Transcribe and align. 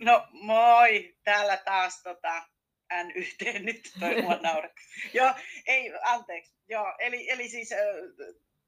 No 0.00 0.28
moi, 0.32 1.16
täällä 1.24 1.56
taas 1.56 2.02
tota, 2.02 2.42
NYT 3.04 3.62
nyt 3.62 3.92
toi 4.00 4.22
mua 4.22 4.36
naura. 4.42 4.68
Joo, 5.12 5.34
ei, 5.66 5.92
anteeksi. 6.02 6.54
Joo, 6.68 6.94
eli, 6.98 7.30
eli 7.30 7.48
siis 7.48 7.70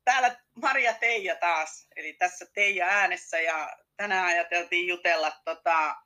täällä 0.04 0.37
Maria 0.54 0.95
Teija 0.95 1.37
taas, 1.37 1.88
eli 1.96 2.12
tässä 2.12 2.46
Teija 2.54 2.87
äänessä 2.87 3.40
ja 3.40 3.77
tänään 3.96 4.27
ajateltiin 4.27 4.87
jutella 4.88 5.32
tota, 5.45 5.96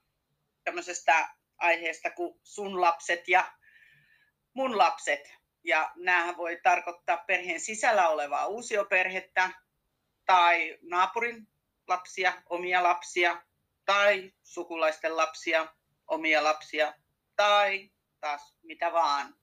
tämmöisestä 0.65 1.29
aiheesta 1.59 2.11
kuin 2.11 2.41
sun 2.43 2.81
lapset 2.81 3.29
ja 3.29 3.53
mun 4.55 4.79
lapset. 4.79 5.35
Ja 5.65 5.93
näähän 5.97 6.37
voi 6.37 6.61
tarkoittaa 6.63 7.17
perheen 7.17 7.61
sisällä 7.61 8.09
olevaa 8.09 8.47
uusioperhettä 8.47 9.51
tai 10.27 10.79
naapurin 10.83 11.49
lapsia, 11.89 12.43
omia 12.51 12.83
lapsia 12.83 13.43
tai 13.85 14.33
sukulaisten 14.43 15.17
lapsia, 15.17 15.67
omia 16.07 16.45
lapsia 16.45 16.95
tai 17.37 17.91
taas 18.21 18.57
mitä 18.63 18.93
vaan. 18.93 19.35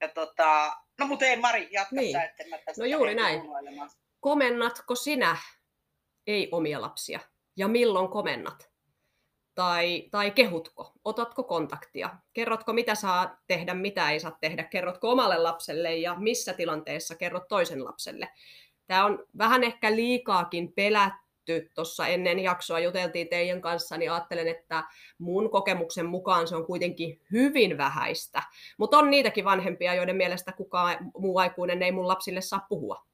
Ja 0.00 0.08
tota, 0.08 0.76
no 0.98 1.06
mutta 1.06 1.24
ei 1.24 1.36
Mari, 1.36 1.68
jatka 1.70 1.96
niin. 1.96 2.12
sä, 2.12 2.48
mä 2.50 2.58
tästä 2.58 2.82
No 2.82 2.86
juuri 2.86 3.14
näin. 3.14 3.42
Komennatko 4.20 4.94
sinä 4.94 5.36
ei 6.26 6.48
omia 6.52 6.80
lapsia? 6.80 7.20
Ja 7.56 7.68
milloin 7.68 8.08
komennat? 8.08 8.70
Tai, 9.54 10.08
tai 10.10 10.30
kehutko? 10.30 10.92
Otatko 11.04 11.42
kontaktia? 11.42 12.10
Kerrotko, 12.32 12.72
mitä 12.72 12.94
saa 12.94 13.40
tehdä, 13.46 13.74
mitä 13.74 14.10
ei 14.10 14.20
saa 14.20 14.38
tehdä? 14.40 14.64
Kerrotko 14.64 15.10
omalle 15.10 15.38
lapselle 15.38 15.96
ja 15.96 16.14
missä 16.18 16.54
tilanteessa 16.54 17.14
kerrot 17.14 17.48
toisen 17.48 17.84
lapselle? 17.84 18.28
Tämä 18.86 19.04
on 19.04 19.26
vähän 19.38 19.64
ehkä 19.64 19.96
liikaakin 19.96 20.72
pelätty 20.72 21.23
tehty. 21.44 21.70
Tuossa 21.74 22.06
ennen 22.06 22.38
jaksoa 22.38 22.80
juteltiin 22.80 23.28
teidän 23.28 23.60
kanssa, 23.60 23.96
niin 23.96 24.12
ajattelen, 24.12 24.48
että 24.48 24.84
mun 25.18 25.50
kokemuksen 25.50 26.06
mukaan 26.06 26.48
se 26.48 26.56
on 26.56 26.66
kuitenkin 26.66 27.20
hyvin 27.32 27.78
vähäistä. 27.78 28.42
Mutta 28.78 28.98
on 28.98 29.10
niitäkin 29.10 29.44
vanhempia, 29.44 29.94
joiden 29.94 30.16
mielestä 30.16 30.52
kukaan 30.52 30.96
muu 31.18 31.38
aikuinen 31.38 31.82
ei 31.82 31.92
mun 31.92 32.08
lapsille 32.08 32.40
saa 32.40 32.66
puhua. 32.68 33.06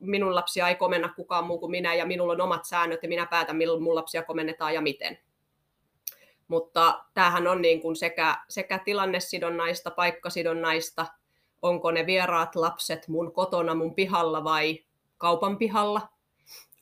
Minun 0.00 0.34
lapsia 0.34 0.68
ei 0.68 0.74
komenna 0.74 1.08
kukaan 1.08 1.46
muu 1.46 1.58
kuin 1.58 1.70
minä, 1.70 1.94
ja 1.94 2.06
minulla 2.06 2.32
on 2.32 2.40
omat 2.40 2.64
säännöt, 2.64 3.02
ja 3.02 3.08
minä 3.08 3.26
päätän, 3.26 3.56
milloin 3.56 3.82
mun 3.82 3.94
lapsia 3.94 4.22
komennetaan 4.22 4.74
ja 4.74 4.80
miten. 4.80 5.18
Mutta 6.48 7.04
tämähän 7.14 7.46
on 7.46 7.62
niin 7.62 7.80
kuin 7.80 7.96
sekä, 7.96 8.36
sekä 8.48 8.78
tilannesidonnaista, 8.78 9.90
paikkasidonnaista, 9.90 11.06
onko 11.62 11.90
ne 11.90 12.06
vieraat 12.06 12.56
lapset 12.56 13.08
mun 13.08 13.32
kotona, 13.32 13.74
mun 13.74 13.94
pihalla 13.94 14.44
vai 14.44 14.84
kaupan 15.18 15.58
pihalla, 15.58 16.08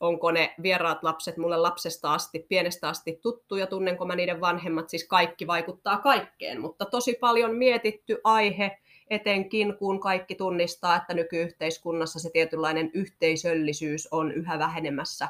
onko 0.07 0.31
ne 0.31 0.55
vieraat 0.63 1.03
lapset 1.03 1.37
mulle 1.37 1.57
lapsesta 1.57 2.13
asti, 2.13 2.45
pienestä 2.49 2.89
asti 2.89 3.19
tuttuja, 3.21 3.67
tunnenko 3.67 4.05
mä 4.05 4.15
niiden 4.15 4.41
vanhemmat, 4.41 4.89
siis 4.89 5.07
kaikki 5.07 5.47
vaikuttaa 5.47 5.97
kaikkeen, 5.97 6.61
mutta 6.61 6.85
tosi 6.85 7.17
paljon 7.19 7.55
mietitty 7.55 8.21
aihe, 8.23 8.77
etenkin 9.09 9.77
kun 9.77 9.99
kaikki 9.99 10.35
tunnistaa, 10.35 10.95
että 10.95 11.13
nykyyhteiskunnassa 11.13 12.19
se 12.19 12.29
tietynlainen 12.29 12.91
yhteisöllisyys 12.93 14.07
on 14.11 14.31
yhä 14.31 14.59
vähenemässä 14.59 15.29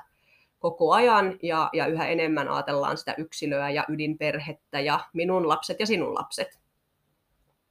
koko 0.60 0.92
ajan 0.92 1.40
ja, 1.44 1.70
ja 1.74 1.86
yhä 1.86 2.08
enemmän 2.08 2.50
ajatellaan 2.50 2.98
sitä 2.98 3.16
yksilöä 3.18 3.70
ja 3.70 3.86
ydinperhettä 3.90 4.80
ja 4.80 5.00
minun 5.14 5.48
lapset 5.48 5.80
ja 5.80 5.86
sinun 5.86 6.14
lapset. 6.14 6.60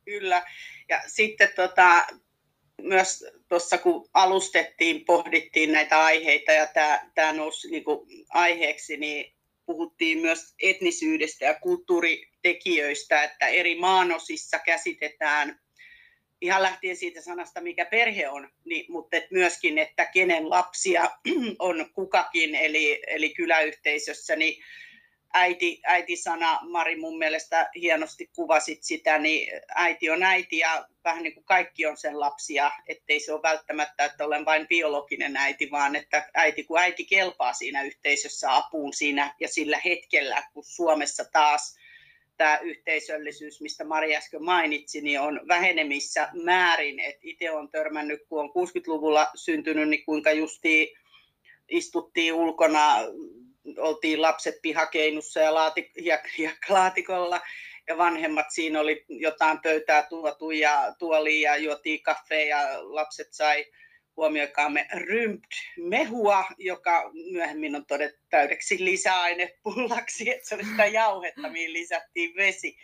Kyllä. 0.04 0.42
Ja 0.88 1.00
sitten 1.06 1.48
tota, 1.56 2.06
myös 2.82 3.24
tuossa 3.48 3.78
kun 3.78 4.08
alustettiin, 4.14 5.04
pohdittiin 5.04 5.72
näitä 5.72 6.04
aiheita 6.04 6.52
ja 6.52 6.66
tämä, 6.66 7.10
tämä 7.14 7.32
nousi 7.32 7.70
niin 7.70 7.84
kuin 7.84 8.26
aiheeksi, 8.30 8.96
niin 8.96 9.34
puhuttiin 9.66 10.18
myös 10.18 10.54
etnisyydestä 10.62 11.44
ja 11.44 11.54
kulttuuritekijöistä, 11.54 13.22
että 13.22 13.46
eri 13.46 13.78
maanosissa 13.78 14.58
käsitetään 14.58 15.60
ihan 16.40 16.62
lähtien 16.62 16.96
siitä 16.96 17.20
sanasta, 17.20 17.60
mikä 17.60 17.84
perhe 17.84 18.28
on, 18.28 18.50
niin, 18.64 18.92
mutta 18.92 19.16
et 19.16 19.30
myöskin, 19.30 19.78
että 19.78 20.06
kenen 20.06 20.50
lapsia 20.50 21.10
on 21.58 21.90
kukakin, 21.94 22.54
eli, 22.54 23.02
eli 23.06 23.30
kyläyhteisössä, 23.30 24.36
niin 24.36 24.64
äiti, 25.34 25.80
äiti-sana, 25.84 26.58
Mari 26.62 26.96
mun 26.96 27.18
mielestä 27.18 27.70
hienosti 27.74 28.30
kuvasit 28.36 28.82
sitä, 28.82 29.18
niin 29.18 29.60
äiti 29.74 30.10
on 30.10 30.22
äiti 30.22 30.58
ja 30.58 30.88
vähän 31.04 31.22
niin 31.22 31.34
kuin 31.34 31.44
kaikki 31.44 31.86
on 31.86 31.96
sen 31.96 32.20
lapsia, 32.20 32.70
ettei 32.86 33.20
se 33.20 33.32
ole 33.32 33.42
välttämättä, 33.42 34.04
että 34.04 34.24
olen 34.24 34.44
vain 34.44 34.68
biologinen 34.68 35.36
äiti, 35.36 35.70
vaan 35.70 35.96
että 35.96 36.30
äiti 36.34 36.64
kun 36.64 36.78
äiti 36.78 37.04
kelpaa 37.04 37.52
siinä 37.52 37.82
yhteisössä 37.82 38.56
apuun 38.56 38.92
siinä 38.92 39.34
ja 39.40 39.48
sillä 39.48 39.80
hetkellä, 39.84 40.42
kun 40.52 40.64
Suomessa 40.64 41.24
taas 41.32 41.76
tämä 42.36 42.58
yhteisöllisyys, 42.58 43.60
mistä 43.60 43.84
Mari 43.84 44.16
äsken 44.16 44.44
mainitsi, 44.44 45.00
niin 45.00 45.20
on 45.20 45.40
vähenemissä 45.48 46.28
määrin. 46.44 47.00
Et 47.00 47.16
itse 47.22 47.50
olen 47.50 47.68
törmännyt, 47.68 48.20
kun 48.28 48.40
on 48.40 48.50
60-luvulla 48.50 49.26
syntynyt, 49.34 49.88
niin 49.88 50.04
kuinka 50.04 50.32
justiin 50.32 50.88
istuttiin 51.68 52.34
ulkona 52.34 52.96
oltiin 53.78 54.22
lapset 54.22 54.54
pihakeinussa 54.62 55.40
ja 55.40 55.54
laati, 55.54 55.92
hiekkalaatikolla 56.38 57.40
ja 57.88 57.98
vanhemmat 57.98 58.46
siinä 58.50 58.80
oli 58.80 59.04
jotain 59.08 59.60
pöytää 59.62 60.02
tuotu 60.02 60.50
ja 60.50 60.94
tuoliin 60.98 61.42
ja 61.42 61.56
juotiin 61.56 62.02
kaffea 62.02 62.58
ja 62.58 62.94
lapset 62.94 63.28
sai 63.30 63.66
huomioikaamme 64.16 64.88
rympt 64.94 65.52
mehua, 65.76 66.44
joka 66.58 67.10
myöhemmin 67.32 67.76
on 67.76 67.86
todettu 67.86 68.20
täydeksi 68.30 68.84
lisäainepullaksi, 68.84 70.30
että 70.34 70.48
se 70.48 70.54
oli 70.54 70.64
sitä 70.64 70.86
jauhetta, 70.86 71.48
mihin 71.48 71.72
lisättiin 71.72 72.36
vesi. 72.36 72.76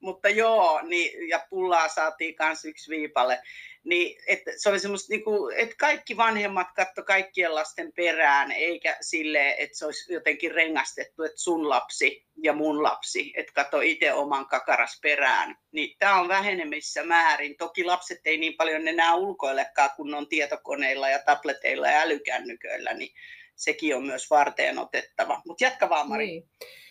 Mutta 0.00 0.28
joo, 0.28 0.80
niin, 0.82 1.28
ja 1.28 1.46
pullaa 1.50 1.88
saatiin 1.88 2.34
myös 2.38 2.64
yksi 2.64 2.90
viipale. 2.90 3.42
Niin, 3.84 4.22
että 4.26 4.50
se 4.56 4.68
oli 4.68 4.80
semmoista, 4.80 5.12
niin 5.12 5.24
kuin, 5.24 5.56
että 5.56 5.74
kaikki 5.78 6.16
vanhemmat 6.16 6.66
katto 6.76 7.02
kaikkien 7.04 7.54
lasten 7.54 7.92
perään, 7.92 8.52
eikä 8.52 8.96
sille, 9.00 9.54
että 9.58 9.78
se 9.78 9.86
olisi 9.86 10.12
jotenkin 10.12 10.50
rengastettu, 10.50 11.22
että 11.22 11.40
sun 11.42 11.68
lapsi 11.68 12.26
ja 12.42 12.52
mun 12.52 12.82
lapsi, 12.82 13.32
että 13.36 13.52
katso 13.52 13.80
itse 13.80 14.12
oman 14.12 14.46
kakaras 14.46 14.98
perään. 15.02 15.56
Niin 15.72 15.96
tämä 15.98 16.20
on 16.20 16.28
vähenemissä 16.28 17.04
määrin. 17.04 17.56
Toki 17.56 17.84
lapset 17.84 18.20
ei 18.24 18.38
niin 18.38 18.54
paljon 18.56 18.88
enää 18.88 19.14
ulkoillekaan, 19.14 19.90
kun 19.96 20.14
on 20.14 20.28
tietokoneilla 20.28 21.08
ja 21.08 21.18
tableteilla 21.18 21.88
ja 21.88 22.00
älykännyköillä, 22.00 22.94
niin 22.94 23.14
sekin 23.56 23.96
on 23.96 24.06
myös 24.06 24.30
varteen 24.30 24.78
otettava. 24.78 25.42
Mutta 25.46 25.64
jatka 25.64 25.88
vaan, 25.88 26.08
Mari. 26.08 26.26
Niin. 26.26 26.48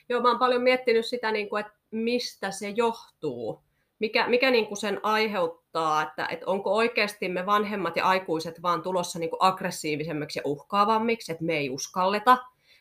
Joo, 0.10 0.22
mä 0.22 0.30
oon 0.30 0.40
paljon 0.40 0.62
miettinyt 0.62 1.06
sitä, 1.06 1.32
niin 1.32 1.50
kuin, 1.50 1.66
että 1.66 1.80
mistä 1.92 2.52
se 2.52 2.70
johtuu 2.70 3.69
mikä, 4.00 4.28
mikä 4.28 4.52
niin 4.52 4.68
kuin 4.68 4.78
sen 4.78 5.00
aiheuttaa, 5.04 6.02
että, 6.02 6.26
että 6.26 6.46
onko 6.46 6.76
oikeasti 6.76 7.30
me 7.30 7.46
vanhemmat 7.46 7.96
ja 7.96 8.06
aikuiset 8.06 8.62
vaan 8.62 8.82
tulossa 8.82 9.20
niin 9.20 9.30
kuin 9.30 9.40
aggressiivisemmiksi 9.42 10.40
ja 10.40 10.44
uhkaavammiksi, 10.46 11.32
että 11.32 11.44
me 11.44 11.58
ei 11.58 11.70
uskalleta, 11.70 12.38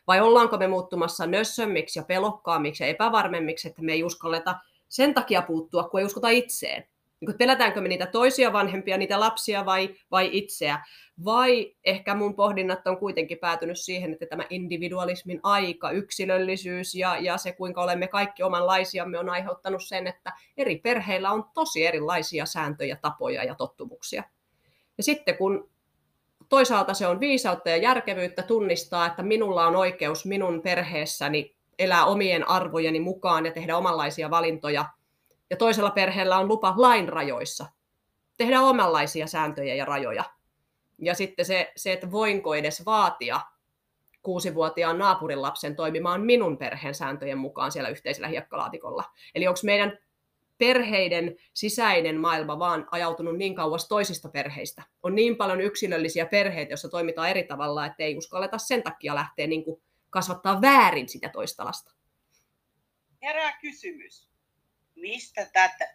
vai 0.07 0.21
ollaanko 0.21 0.57
me 0.57 0.67
muuttumassa 0.67 1.27
nössömmiksi 1.27 1.99
ja 1.99 2.03
pelokkaammiksi 2.03 2.83
ja 2.83 2.87
epävarmemmiksi, 2.87 3.67
että 3.67 3.81
me 3.81 3.93
ei 3.93 4.03
uskalleta 4.03 4.55
sen 4.87 5.13
takia 5.13 5.41
puuttua, 5.41 5.83
kun 5.83 5.99
ei 5.99 6.05
uskota 6.05 6.29
itseen 6.29 6.83
niin 7.21 7.37
pelätäänkö 7.37 7.81
me 7.81 7.87
niitä 7.87 8.05
toisia 8.05 8.53
vanhempia, 8.53 8.97
niitä 8.97 9.19
lapsia 9.19 9.65
vai, 9.65 9.95
vai 10.11 10.29
itseä. 10.31 10.85
Vai 11.25 11.75
ehkä 11.83 12.15
mun 12.15 12.35
pohdinnat 12.35 12.87
on 12.87 12.97
kuitenkin 12.97 13.37
päätynyt 13.37 13.79
siihen, 13.79 14.13
että 14.13 14.25
tämä 14.25 14.43
individualismin 14.49 15.39
aika, 15.43 15.91
yksilöllisyys 15.91 16.95
ja, 16.95 17.17
ja 17.19 17.37
se, 17.37 17.51
kuinka 17.51 17.83
olemme 17.83 18.07
kaikki 18.07 18.43
omanlaisiamme, 18.43 19.19
on 19.19 19.29
aiheuttanut 19.29 19.83
sen, 19.83 20.07
että 20.07 20.33
eri 20.57 20.75
perheillä 20.75 21.31
on 21.31 21.43
tosi 21.53 21.85
erilaisia 21.85 22.45
sääntöjä, 22.45 22.95
tapoja 22.95 23.43
ja 23.43 23.55
tottumuksia. 23.55 24.23
Ja 24.97 25.03
sitten 25.03 25.37
kun 25.37 25.69
toisaalta 26.49 26.93
se 26.93 27.07
on 27.07 27.19
viisautta 27.19 27.69
ja 27.69 27.77
järkevyyttä 27.77 28.43
tunnistaa, 28.43 29.05
että 29.05 29.23
minulla 29.23 29.67
on 29.67 29.75
oikeus 29.75 30.25
minun 30.25 30.61
perheessäni 30.61 31.55
elää 31.79 32.05
omien 32.05 32.49
arvojeni 32.49 32.99
mukaan 32.99 33.45
ja 33.45 33.51
tehdä 33.51 33.77
omanlaisia 33.77 34.29
valintoja– 34.29 34.85
ja 35.49 35.57
toisella 35.57 35.91
perheellä 35.91 36.37
on 36.37 36.47
lupa 36.47 36.73
lain 36.77 37.09
rajoissa 37.09 37.65
tehdä 38.39 38.61
omanlaisia 38.61 39.27
sääntöjä 39.27 39.75
ja 39.75 39.85
rajoja. 39.85 40.23
Ja 40.97 41.13
sitten 41.13 41.45
se, 41.45 41.71
se 41.75 41.93
että 41.93 42.11
voinko 42.11 42.55
edes 42.55 42.85
vaatia 42.85 43.41
kuusivuotiaan 44.21 44.97
naapurin 44.97 45.41
lapsen 45.41 45.75
toimimaan 45.75 46.21
minun 46.21 46.57
perheen 46.57 46.95
sääntöjen 46.95 47.37
mukaan 47.37 47.71
siellä 47.71 47.89
yhteisellä 47.89 48.27
hiekkalaatikolla. 48.27 49.03
Eli 49.35 49.47
onko 49.47 49.59
meidän 49.63 49.99
perheiden 50.57 51.35
sisäinen 51.53 52.19
maailma 52.19 52.59
vaan 52.59 52.87
ajautunut 52.91 53.37
niin 53.37 53.55
kauas 53.55 53.87
toisista 53.87 54.29
perheistä. 54.29 54.83
On 55.03 55.15
niin 55.15 55.35
paljon 55.35 55.61
yksilöllisiä 55.61 56.25
perheitä, 56.25 56.71
joissa 56.71 56.89
toimitaan 56.89 57.29
eri 57.29 57.43
tavalla, 57.43 57.85
että 57.85 58.03
ei 58.03 58.17
uskalleta 58.17 58.57
sen 58.57 58.83
takia 58.83 59.15
lähteä 59.15 59.47
niin 59.47 59.63
kuin 59.63 59.81
kasvattaa 60.09 60.61
väärin 60.61 61.09
sitä 61.09 61.29
toista 61.29 61.65
lasta. 61.65 61.93
Herää 63.21 63.57
kysymys 63.61 64.28
mistä 64.99 65.47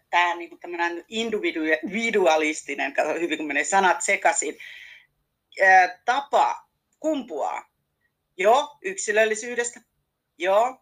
tämä 0.09 0.35
niinku 0.35 0.59
individualistinen, 1.07 2.93
kato 2.93 3.13
hyvin 3.13 3.37
kun 3.37 3.47
menee 3.47 3.63
sanat 3.63 4.01
sekaisin, 4.01 4.57
ää, 5.63 6.01
tapa 6.05 6.69
kumpuaa? 6.99 7.69
Joo, 8.37 8.77
yksilöllisyydestä. 8.81 9.81
Joo, 10.37 10.81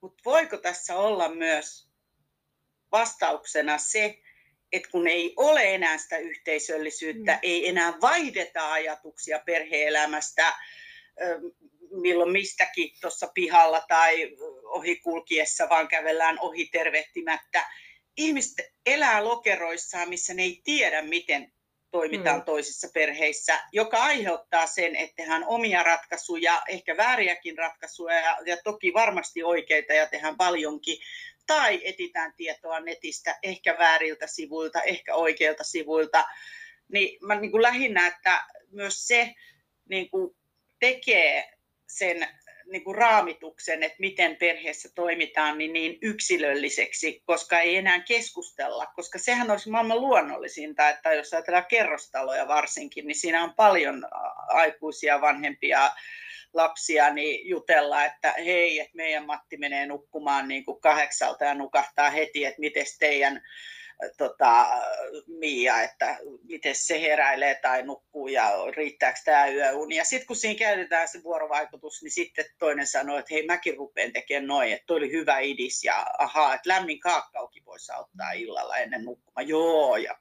Mutta 0.00 0.22
voiko 0.24 0.56
tässä 0.56 0.96
olla 0.96 1.28
myös 1.28 1.88
vastauksena 2.92 3.78
se, 3.78 4.18
että 4.72 4.88
kun 4.90 5.08
ei 5.08 5.34
ole 5.36 5.74
enää 5.74 5.98
sitä 5.98 6.18
yhteisöllisyyttä, 6.18 7.32
mm. 7.32 7.38
ei 7.42 7.68
enää 7.68 7.94
vaihdeta 8.00 8.72
ajatuksia 8.72 9.38
perheelämästä, 9.46 10.54
milloin 11.90 12.32
mistäkin 12.32 12.90
tuossa 13.00 13.30
pihalla 13.34 13.84
tai 13.88 14.36
ohikulkiessa, 14.64 15.68
vaan 15.68 15.88
kävellään 15.88 16.38
ohi 16.40 16.68
tervehtimättä. 16.72 17.66
Ihmiset 18.16 18.72
elää 18.86 19.24
lokeroissaan, 19.24 20.08
missä 20.08 20.34
ne 20.34 20.42
ei 20.42 20.60
tiedä, 20.64 21.02
miten 21.02 21.52
toimitaan 21.90 22.38
mm. 22.38 22.44
toisissa 22.44 22.88
perheissä, 22.94 23.60
joka 23.72 23.98
aiheuttaa 23.98 24.66
sen, 24.66 24.96
että 24.96 25.16
tehdään 25.16 25.44
omia 25.46 25.82
ratkaisuja, 25.82 26.62
ehkä 26.68 26.96
vääriäkin 26.96 27.58
ratkaisuja 27.58 28.14
ja, 28.14 28.38
ja 28.46 28.56
toki 28.64 28.92
varmasti 28.94 29.42
oikeita 29.42 29.92
ja 29.92 30.06
tehdään 30.06 30.36
paljonkin, 30.36 30.98
tai 31.46 31.80
etitään 31.84 32.34
tietoa 32.36 32.80
netistä, 32.80 33.38
ehkä 33.42 33.78
vääriltä 33.78 34.26
sivuilta, 34.26 34.82
ehkä 34.82 35.14
oikeilta 35.14 35.64
sivuilta. 35.64 36.24
Niin 36.88 37.18
mä 37.26 37.34
niin 37.34 37.50
kuin 37.50 37.62
lähinnä, 37.62 38.06
että 38.06 38.44
myös 38.70 39.06
se 39.06 39.34
niin 39.88 40.10
kuin 40.10 40.36
tekee 40.80 41.57
sen 41.88 42.28
niin 42.70 42.84
kuin 42.84 42.94
raamituksen, 42.94 43.82
että 43.82 43.96
miten 43.98 44.36
perheessä 44.36 44.88
toimitaan, 44.94 45.58
niin, 45.58 45.72
niin 45.72 45.98
yksilölliseksi, 46.02 47.22
koska 47.26 47.60
ei 47.60 47.76
enää 47.76 48.00
keskustella, 48.00 48.86
koska 48.86 49.18
sehän 49.18 49.50
olisi 49.50 49.70
maailman 49.70 50.00
luonnollisinta, 50.00 50.88
että 50.88 51.12
jos 51.12 51.34
ajatellaan 51.34 51.66
kerrostaloja 51.66 52.48
varsinkin, 52.48 53.06
niin 53.06 53.16
siinä 53.16 53.44
on 53.44 53.54
paljon 53.54 54.06
aikuisia 54.48 55.20
vanhempia 55.20 55.90
lapsia 56.54 57.14
niin 57.14 57.48
jutella, 57.48 58.04
että 58.04 58.32
hei, 58.32 58.80
että 58.80 58.96
meidän 58.96 59.26
Matti 59.26 59.56
menee 59.56 59.86
nukkumaan 59.86 60.48
niin 60.48 60.64
kuin 60.64 60.80
kahdeksalta 60.80 61.44
ja 61.44 61.54
nukahtaa 61.54 62.10
heti, 62.10 62.44
että 62.44 62.60
miten 62.60 62.86
teidän 62.98 63.42
tota, 64.16 64.66
Mia, 65.26 65.82
että 65.82 66.18
miten 66.42 66.74
se 66.74 67.00
heräilee 67.00 67.54
tai 67.54 67.82
nukkuu 67.82 68.28
ja 68.28 68.50
riittääkö 68.76 69.18
tämä 69.24 69.48
yöuni. 69.48 69.96
Ja 69.96 70.04
sitten 70.04 70.26
kun 70.26 70.36
siinä 70.36 70.58
käytetään 70.58 71.08
se 71.08 71.22
vuorovaikutus, 71.22 72.02
niin 72.02 72.10
sitten 72.10 72.44
toinen 72.58 72.86
sanoo, 72.86 73.18
että 73.18 73.34
hei 73.34 73.46
mäkin 73.46 73.76
rupean 73.76 74.12
tekemään 74.12 74.46
noin, 74.46 74.72
että 74.72 74.94
oli 74.94 75.12
hyvä 75.12 75.38
idis 75.38 75.84
ja 75.84 76.06
ahaa, 76.18 76.54
että 76.54 76.68
lämmin 76.68 77.00
kaakkaukin 77.00 77.64
voisi 77.64 77.92
auttaa 77.92 78.32
illalla 78.32 78.76
ennen 78.76 79.04
nukkumaan. 79.04 79.48
Joo, 79.48 79.96
ja 79.96 80.18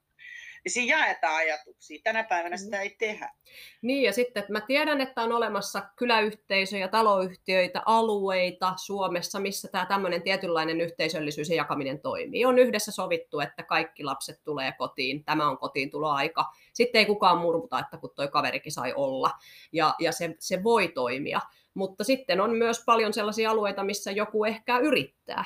niin 0.67 0.73
siinä 0.73 0.97
jaetaan 0.97 1.35
ajatuksia. 1.35 1.99
Tänä 2.03 2.23
päivänä 2.23 2.55
mm. 2.55 2.59
sitä 2.59 2.81
ei 2.81 2.89
tehdä. 2.89 3.33
Niin, 3.81 4.03
ja 4.03 4.13
sitten 4.13 4.41
että 4.41 4.53
mä 4.53 4.61
tiedän, 4.61 5.01
että 5.01 5.21
on 5.21 5.31
olemassa 5.31 5.83
kyläyhteisöjä, 5.95 6.87
taloyhtiöitä, 6.87 7.81
alueita 7.85 8.73
Suomessa, 8.77 9.39
missä 9.39 9.67
tämä 9.67 9.85
tämmöinen 9.85 10.21
tietynlainen 10.21 10.81
yhteisöllisyys 10.81 11.49
ja 11.49 11.55
jakaminen 11.55 11.99
toimii. 11.99 12.45
On 12.45 12.59
yhdessä 12.59 12.91
sovittu, 12.91 13.39
että 13.39 13.63
kaikki 13.63 14.03
lapset 14.03 14.43
tulee 14.43 14.71
kotiin, 14.71 15.23
tämä 15.23 15.49
on 15.49 15.57
kotiin 15.57 15.89
tuloaika. 15.89 16.45
Sitten 16.73 16.99
ei 16.99 17.05
kukaan 17.05 17.37
murmuta, 17.37 17.79
että 17.79 17.97
kun 17.97 18.11
toi 18.15 18.27
kaverikin 18.27 18.71
sai 18.71 18.93
olla, 18.93 19.31
ja, 19.71 19.95
ja 19.99 20.11
se, 20.11 20.35
se 20.39 20.63
voi 20.63 20.87
toimia. 20.87 21.41
Mutta 21.73 22.03
sitten 22.03 22.41
on 22.41 22.55
myös 22.55 22.83
paljon 22.85 23.13
sellaisia 23.13 23.51
alueita, 23.51 23.83
missä 23.83 24.11
joku 24.11 24.45
ehkä 24.45 24.77
yrittää. 24.77 25.45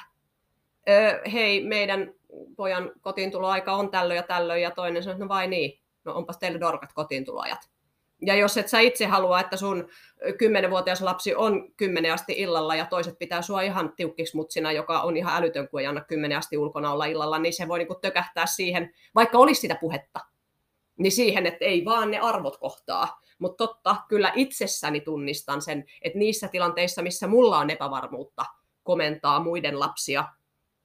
Öö, 0.89 1.21
hei, 1.31 1.63
meidän 1.63 2.13
pojan 2.55 2.91
kotiintuloaika 3.01 3.73
on 3.73 3.91
tällöin 3.91 4.17
ja 4.17 4.23
tällöin, 4.23 4.61
ja 4.61 4.71
toinen 4.71 5.03
sanoo, 5.03 5.13
että 5.13 5.25
no 5.25 5.29
vai 5.29 5.47
niin, 5.47 5.81
no 6.03 6.13
onpas 6.13 6.37
teille 6.37 6.59
dorkat 6.59 6.93
kotiintuloajat. 6.93 7.69
Ja 8.25 8.35
jos 8.35 8.57
et 8.57 8.67
sä 8.67 8.79
itse 8.79 9.05
halua, 9.05 9.39
että 9.39 9.57
sun 9.57 9.89
kymmenenvuotias 10.37 11.01
lapsi 11.01 11.35
on 11.35 11.73
kymmenen 11.77 12.13
asti 12.13 12.33
illalla 12.37 12.75
ja 12.75 12.85
toiset 12.85 13.19
pitää 13.19 13.41
sua 13.41 13.61
ihan 13.61 13.93
tiukkiksi 13.95 14.37
mutsina, 14.37 14.71
joka 14.71 15.01
on 15.01 15.17
ihan 15.17 15.37
älytön, 15.37 15.67
kun 15.67 15.79
ei 15.79 15.85
anna 15.85 16.01
kymmenen 16.01 16.37
asti 16.37 16.57
ulkona 16.57 16.93
olla 16.93 17.05
illalla, 17.05 17.39
niin 17.39 17.53
se 17.53 17.67
voi 17.67 17.77
niinku 17.77 17.95
tökähtää 17.95 18.45
siihen, 18.45 18.93
vaikka 19.15 19.37
olisi 19.37 19.61
sitä 19.61 19.75
puhetta, 19.81 20.19
niin 20.99 21.11
siihen, 21.11 21.45
että 21.45 21.65
ei 21.65 21.85
vaan 21.85 22.11
ne 22.11 22.19
arvot 22.19 22.57
kohtaa. 22.57 23.21
Mutta 23.39 23.67
totta, 23.67 23.95
kyllä 24.09 24.31
itsessäni 24.35 25.01
tunnistan 25.01 25.61
sen, 25.61 25.85
että 26.01 26.19
niissä 26.19 26.47
tilanteissa, 26.47 27.01
missä 27.01 27.27
mulla 27.27 27.57
on 27.57 27.69
epävarmuutta 27.69 28.45
komentaa 28.83 29.39
muiden 29.39 29.79
lapsia, 29.79 30.25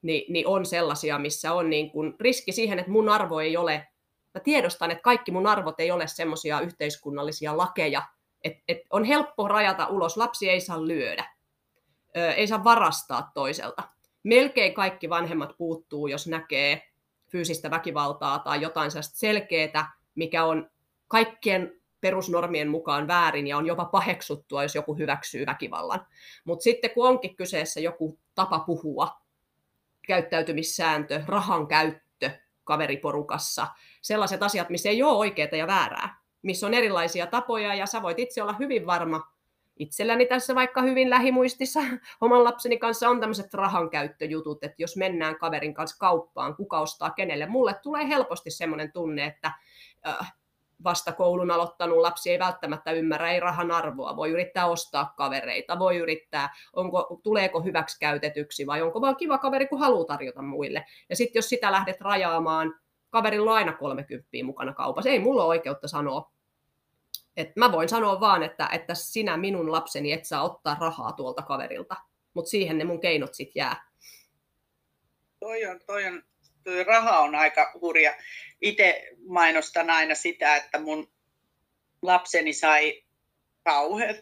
niin, 0.07 0.33
niin 0.33 0.47
on 0.47 0.67
sellaisia, 0.67 1.19
missä 1.19 1.53
on 1.53 1.71
niin 1.71 1.91
kuin 1.91 2.15
riski 2.21 2.53
siihen, 2.53 2.79
että 2.79 2.91
mun 2.91 3.09
arvo 3.09 3.41
ei 3.41 3.57
ole, 3.57 3.89
mä 4.35 4.41
tiedostan, 4.41 4.91
että 4.91 5.03
kaikki 5.03 5.33
mun 5.33 5.47
arvot 5.47 5.81
ei 5.81 5.91
ole 5.91 6.07
semmoisia 6.07 6.61
yhteiskunnallisia 6.61 7.57
lakeja, 7.57 8.03
että 8.45 8.63
et 8.69 8.79
on 8.91 9.05
helppo 9.05 9.49
rajata 9.49 9.87
ulos, 9.87 10.17
lapsi 10.17 10.51
ei 10.51 10.61
saa 10.61 10.87
lyödä, 10.87 11.25
ö, 12.17 12.33
ei 12.33 12.47
saa 12.47 12.65
varastaa 12.65 13.31
toiselta. 13.35 13.83
Melkein 14.23 14.75
kaikki 14.75 15.11
vanhemmat 15.11 15.57
puuttuu, 15.59 16.07
jos 16.07 16.27
näkee 16.27 16.83
fyysistä 17.29 17.71
väkivaltaa 17.71 18.39
tai 18.39 18.61
jotain 18.61 18.91
sellaista 18.91 19.19
selkeää, 19.19 19.93
mikä 20.15 20.45
on 20.45 20.71
kaikkien 21.09 21.81
perusnormien 22.01 22.69
mukaan 22.69 23.09
väärin 23.09 23.47
ja 23.47 23.57
on 23.57 23.67
jopa 23.67 23.85
paheksuttua, 23.85 24.63
jos 24.63 24.75
joku 24.75 24.95
hyväksyy 24.95 25.47
väkivallan. 25.47 26.07
Mutta 26.45 26.63
sitten 26.63 26.91
kun 26.91 27.09
onkin 27.09 27.37
kyseessä 27.37 27.81
joku 27.81 28.19
tapa 28.35 28.59
puhua, 28.59 29.26
käyttäytymissääntö, 30.07 31.23
rahan 31.27 31.67
käyttö 31.67 32.31
kaveriporukassa, 32.65 33.67
sellaiset 34.03 34.43
asiat, 34.43 34.71
missä 34.71 34.89
ei 34.89 35.03
ole 35.03 35.17
oikeaa 35.17 35.57
ja 35.57 35.67
väärää, 35.67 36.17
missä 36.43 36.67
on 36.67 36.75
erilaisia 36.75 37.27
tapoja 37.27 37.75
ja 37.75 37.87
sä 37.87 38.03
voit 38.03 38.19
itse 38.19 38.43
olla 38.43 38.57
hyvin 38.59 38.87
varma, 38.87 39.37
itselläni 39.79 40.27
tässä 40.27 40.55
vaikka 40.55 40.83
hyvin 40.83 41.11
lähimuistissa 41.11 41.81
oman 42.21 42.45
lapseni 42.45 42.79
kanssa 42.79 43.09
on 43.09 43.21
tämmöiset 43.21 43.55
rahankäyttöjutut, 43.55 44.65
että 44.65 44.83
jos 44.83 44.97
mennään 44.97 45.39
kaverin 45.39 45.75
kanssa 45.75 45.99
kauppaan, 45.99 46.57
kuka 46.57 46.81
ostaa 46.81 47.11
kenelle, 47.11 47.47
mulle 47.47 47.75
tulee 47.83 48.09
helposti 48.09 48.51
semmoinen 48.51 48.93
tunne, 48.93 49.25
että 49.25 49.53
äh, 50.07 50.35
vasta 50.85 51.13
koulun 51.13 51.51
aloittanut 51.51 51.99
lapsi 51.99 52.31
ei 52.31 52.39
välttämättä 52.39 52.93
ymmärrä, 52.93 53.31
ei 53.31 53.41
rahan 53.41 53.71
arvoa, 53.71 54.17
voi 54.17 54.31
yrittää 54.31 54.67
ostaa 54.67 55.15
kavereita, 55.17 55.79
voi 55.79 55.97
yrittää, 55.97 56.55
onko, 56.73 57.21
tuleeko 57.23 57.61
hyväksi 57.61 57.99
käytetyksi 58.01 58.67
vai 58.67 58.83
onko 58.83 59.01
vaan 59.01 59.17
kiva 59.17 59.39
kaveri, 59.39 59.67
kun 59.67 59.81
haluaa 59.81 60.05
tarjota 60.05 60.43
muille. 60.43 60.87
Ja 61.09 61.17
sitten 61.17 61.39
jos 61.39 61.49
sitä 61.49 61.73
lähdet 61.73 62.01
rajaamaan, 62.01 62.75
kaverilla 63.11 63.51
on 63.51 63.57
aina 63.57 63.73
30 63.73 64.29
mukana 64.45 64.75
kaupassa, 64.75 65.11
ei 65.11 65.19
mulla 65.19 65.45
ole 65.45 65.49
oikeutta 65.49 65.89
sanoa. 65.89 66.33
Et 67.37 67.57
mä 67.57 67.73
voin 67.73 67.89
sanoa 67.89 68.21
vaan, 68.21 68.43
että, 68.43 68.69
että 68.73 68.95
sinä 68.95 69.37
minun 69.37 69.73
lapseni 69.73 70.13
et 70.13 70.25
saa 70.25 70.43
ottaa 70.43 70.77
rahaa 70.81 71.13
tuolta 71.13 71.43
kaverilta, 71.43 71.97
mutta 72.35 72.49
siihen 72.49 72.79
ne 72.79 72.85
mun 72.85 73.01
keinot 73.01 73.35
sitten 73.35 73.61
jää. 73.61 73.91
Toi 75.41 75.67
on, 75.67 75.81
toi 75.87 76.07
on 76.07 76.23
raha 76.87 77.19
on 77.19 77.35
aika 77.35 77.73
hurja. 77.81 78.15
Itse 78.61 79.09
mainostan 79.27 79.91
aina 79.91 80.15
sitä, 80.15 80.57
että 80.57 80.79
mun 80.79 81.13
lapseni 82.03 82.53
sai 82.53 83.05
kauheat, 83.65 84.17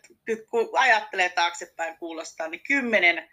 kun 0.50 0.70
ajattelee 0.72 1.28
taaksepäin 1.28 1.96
kuulostaa, 1.96 2.48
niin 2.48 2.62
10 2.62 3.30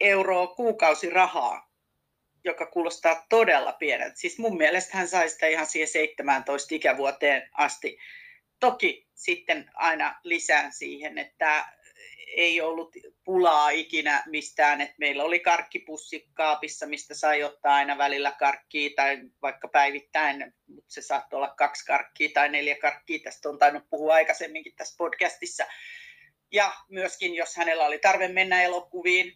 euroa 0.00 0.46
kuukausi 0.46 1.10
rahaa, 1.10 1.70
joka 2.44 2.66
kuulostaa 2.66 3.26
todella 3.28 3.72
pieneltä. 3.72 4.16
Siis 4.16 4.38
mun 4.38 4.56
mielestä 4.56 4.96
hän 4.96 5.08
sai 5.08 5.28
sitä 5.28 5.46
ihan 5.46 5.66
siihen 5.66 5.88
17 5.88 6.74
ikävuoteen 6.74 7.50
asti. 7.52 7.98
Toki 8.60 9.08
sitten 9.14 9.70
aina 9.74 10.20
lisään 10.24 10.72
siihen, 10.72 11.18
että 11.18 11.77
ei 12.36 12.60
ollut 12.60 12.96
pulaa 13.24 13.70
ikinä 13.70 14.22
mistään, 14.26 14.80
että 14.80 14.94
meillä 14.98 15.24
oli 15.24 15.40
karkkipussi 15.40 16.28
kaapissa, 16.34 16.86
mistä 16.86 17.14
sai 17.14 17.42
ottaa 17.42 17.74
aina 17.74 17.98
välillä 17.98 18.32
karkkia 18.32 18.90
tai 18.96 19.20
vaikka 19.42 19.68
päivittäin, 19.68 20.54
mutta 20.66 20.92
se 20.92 21.02
saattoi 21.02 21.36
olla 21.36 21.54
kaksi 21.54 21.84
karkkia 21.84 22.28
tai 22.34 22.48
neljä 22.48 22.76
karkkia, 22.76 23.18
tästä 23.24 23.48
on 23.48 23.58
tainnut 23.58 23.90
puhua 23.90 24.14
aikaisemminkin 24.14 24.76
tässä 24.76 24.94
podcastissa. 24.98 25.66
Ja 26.52 26.72
myöskin, 26.88 27.34
jos 27.34 27.56
hänellä 27.56 27.86
oli 27.86 27.98
tarve 27.98 28.28
mennä 28.28 28.62
elokuviin, 28.62 29.32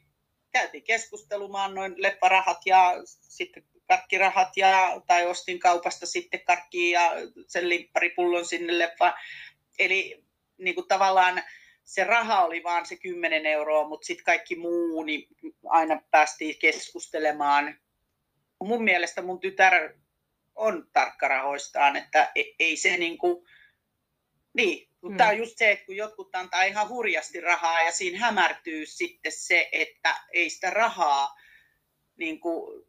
käytiin 0.52 0.84
keskustelumaan 0.84 1.74
noin 1.74 1.94
lepparahat 1.96 2.58
ja 2.66 2.94
sitten 3.06 3.64
karkkirahat 3.88 4.56
ja, 4.56 5.02
tai 5.06 5.26
ostin 5.26 5.58
kaupasta 5.58 6.06
sitten 6.06 6.44
karkkia 6.44 7.00
ja 7.00 7.12
sen 7.46 7.68
limpparipullon 7.68 8.46
sinne 8.46 8.78
leffa. 8.78 9.14
Eli 9.78 10.24
niin 10.58 10.74
kuin 10.74 10.88
tavallaan 10.88 11.42
se 11.84 12.04
raha 12.04 12.44
oli 12.44 12.62
vaan 12.62 12.86
se 12.86 12.96
10 12.96 13.46
euroa, 13.46 13.88
mutta 13.88 14.06
sitten 14.06 14.24
kaikki 14.24 14.56
muu, 14.56 15.02
niin 15.02 15.28
aina 15.64 16.02
päästiin 16.10 16.58
keskustelemaan. 16.58 17.78
Mun 18.60 18.84
mielestä 18.84 19.22
mun 19.22 19.40
tytär 19.40 19.94
on 20.54 20.88
tarkkarahoistaan, 20.92 21.96
että 21.96 22.32
e-, 22.34 22.54
ei 22.58 22.76
se 22.76 22.96
niin 22.96 23.18
kuin, 23.18 23.46
niin, 24.54 24.88
mutta 25.00 25.08
hmm. 25.08 25.16
tämä 25.16 25.30
on 25.30 25.38
just 25.38 25.58
se, 25.58 25.70
että 25.70 25.86
kun 25.86 25.96
jotkut 25.96 26.34
antaa 26.34 26.62
ihan 26.62 26.88
hurjasti 26.88 27.40
rahaa 27.40 27.82
ja 27.82 27.92
siinä 27.92 28.18
hämärtyy 28.18 28.86
sitten 28.86 29.32
se, 29.32 29.68
että 29.72 30.14
ei 30.32 30.50
sitä 30.50 30.70
rahaa 30.70 31.34
niin 32.16 32.40
kuin 32.40 32.86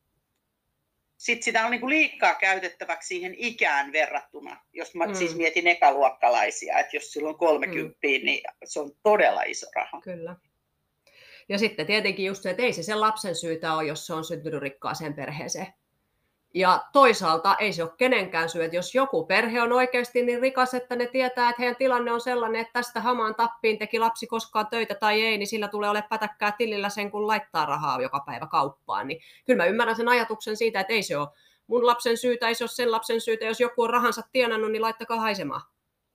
sit 1.23 1.43
sitä 1.43 1.65
on 1.65 1.71
niinku 1.71 1.89
liikaa 1.89 2.35
käytettäväksi 2.35 3.07
siihen 3.07 3.35
ikään 3.37 3.91
verrattuna. 3.91 4.57
Jos 4.73 4.95
mä 4.95 5.07
mm. 5.07 5.13
siis 5.13 5.35
mietin 5.35 5.67
ekaluokkalaisia, 5.67 6.79
että 6.79 6.97
jos 6.97 7.11
silloin 7.11 7.37
30, 7.37 7.97
mm. 8.03 8.25
niin 8.25 8.43
se 8.63 8.79
on 8.79 8.91
todella 9.03 9.43
iso 9.43 9.67
raha. 9.75 10.01
Kyllä. 10.01 10.35
Ja 11.49 11.57
sitten 11.57 11.85
tietenkin 11.85 12.25
just 12.25 12.43
se, 12.43 12.49
että 12.49 12.63
ei 12.63 12.73
se 12.73 12.83
sen 12.83 13.01
lapsen 13.01 13.35
syytä 13.35 13.73
ole, 13.73 13.87
jos 13.87 14.05
se 14.05 14.13
on 14.13 14.25
syntynyt 14.25 14.61
rikkaaseen 14.61 15.13
perheeseen. 15.13 15.67
Ja 16.55 16.83
toisaalta 16.91 17.55
ei 17.59 17.73
se 17.73 17.83
ole 17.83 17.91
kenenkään 17.97 18.49
syy, 18.49 18.63
että 18.63 18.75
jos 18.75 18.95
joku 18.95 19.25
perhe 19.25 19.61
on 19.61 19.71
oikeasti 19.71 20.23
niin 20.23 20.41
rikas, 20.41 20.73
että 20.73 20.95
ne 20.95 21.07
tietää, 21.07 21.49
että 21.49 21.61
heidän 21.61 21.75
tilanne 21.75 22.11
on 22.11 22.21
sellainen, 22.21 22.61
että 22.61 22.73
tästä 22.73 23.01
hamaan 23.01 23.35
tappiin 23.35 23.79
teki 23.79 23.99
lapsi 23.99 24.27
koskaan 24.27 24.67
töitä 24.67 24.95
tai 24.95 25.21
ei, 25.21 25.37
niin 25.37 25.47
sillä 25.47 25.67
tulee 25.67 25.89
ole 25.89 26.03
pätäkkää 26.09 26.51
tilillä 26.57 26.89
sen, 26.89 27.11
kun 27.11 27.27
laittaa 27.27 27.65
rahaa 27.65 28.01
joka 28.01 28.23
päivä 28.25 28.47
kauppaan. 28.47 29.07
Niin 29.07 29.21
kyllä 29.45 29.63
mä 29.63 29.69
ymmärrän 29.69 29.95
sen 29.95 30.07
ajatuksen 30.07 30.57
siitä, 30.57 30.79
että 30.79 30.93
ei 30.93 31.03
se 31.03 31.17
ole 31.17 31.27
mun 31.67 31.85
lapsen 31.85 32.17
syytä, 32.17 32.47
ei 32.47 32.55
se 32.55 32.63
ole 32.63 32.69
sen 32.69 32.91
lapsen 32.91 33.21
syytä, 33.21 33.45
jos 33.45 33.59
joku 33.59 33.81
on 33.81 33.89
rahansa 33.89 34.21
tienannut, 34.31 34.71
niin 34.71 34.81
laittakaa 34.81 35.19
haisemaan. 35.19 35.61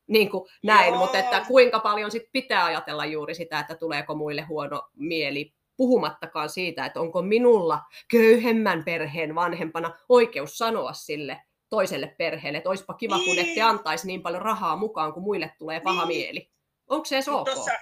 Niin 0.06 0.30
kuin 0.30 0.48
näin, 0.62 0.88
Joo. 0.88 0.98
mutta 0.98 1.18
että 1.18 1.44
kuinka 1.48 1.80
paljon 1.80 2.10
sit 2.10 2.22
pitää 2.32 2.64
ajatella 2.64 3.06
juuri 3.06 3.34
sitä, 3.34 3.60
että 3.60 3.74
tuleeko 3.74 4.14
muille 4.14 4.42
huono 4.42 4.82
mieli 4.96 5.57
puhumattakaan 5.78 6.50
siitä, 6.50 6.86
että 6.86 7.00
onko 7.00 7.22
minulla 7.22 7.80
köyhemmän 8.10 8.84
perheen 8.84 9.34
vanhempana 9.34 9.98
oikeus 10.08 10.58
sanoa 10.58 10.92
sille 10.92 11.42
toiselle 11.68 12.14
perheelle, 12.18 12.58
että 12.58 12.68
olisipa 12.68 12.94
kiva, 12.94 13.16
niin. 13.16 13.26
kun 13.26 13.44
ette 13.44 13.62
antaisi 13.62 14.06
niin 14.06 14.22
paljon 14.22 14.42
rahaa 14.42 14.76
mukaan, 14.76 15.12
kun 15.12 15.22
muille 15.22 15.50
tulee 15.58 15.80
paha 15.80 16.04
niin. 16.06 16.18
mieli. 16.18 16.50
Onko 16.88 17.04
se 17.04 17.16
edes 17.16 17.28
ok? 17.28 17.44
Tossa, 17.48 17.72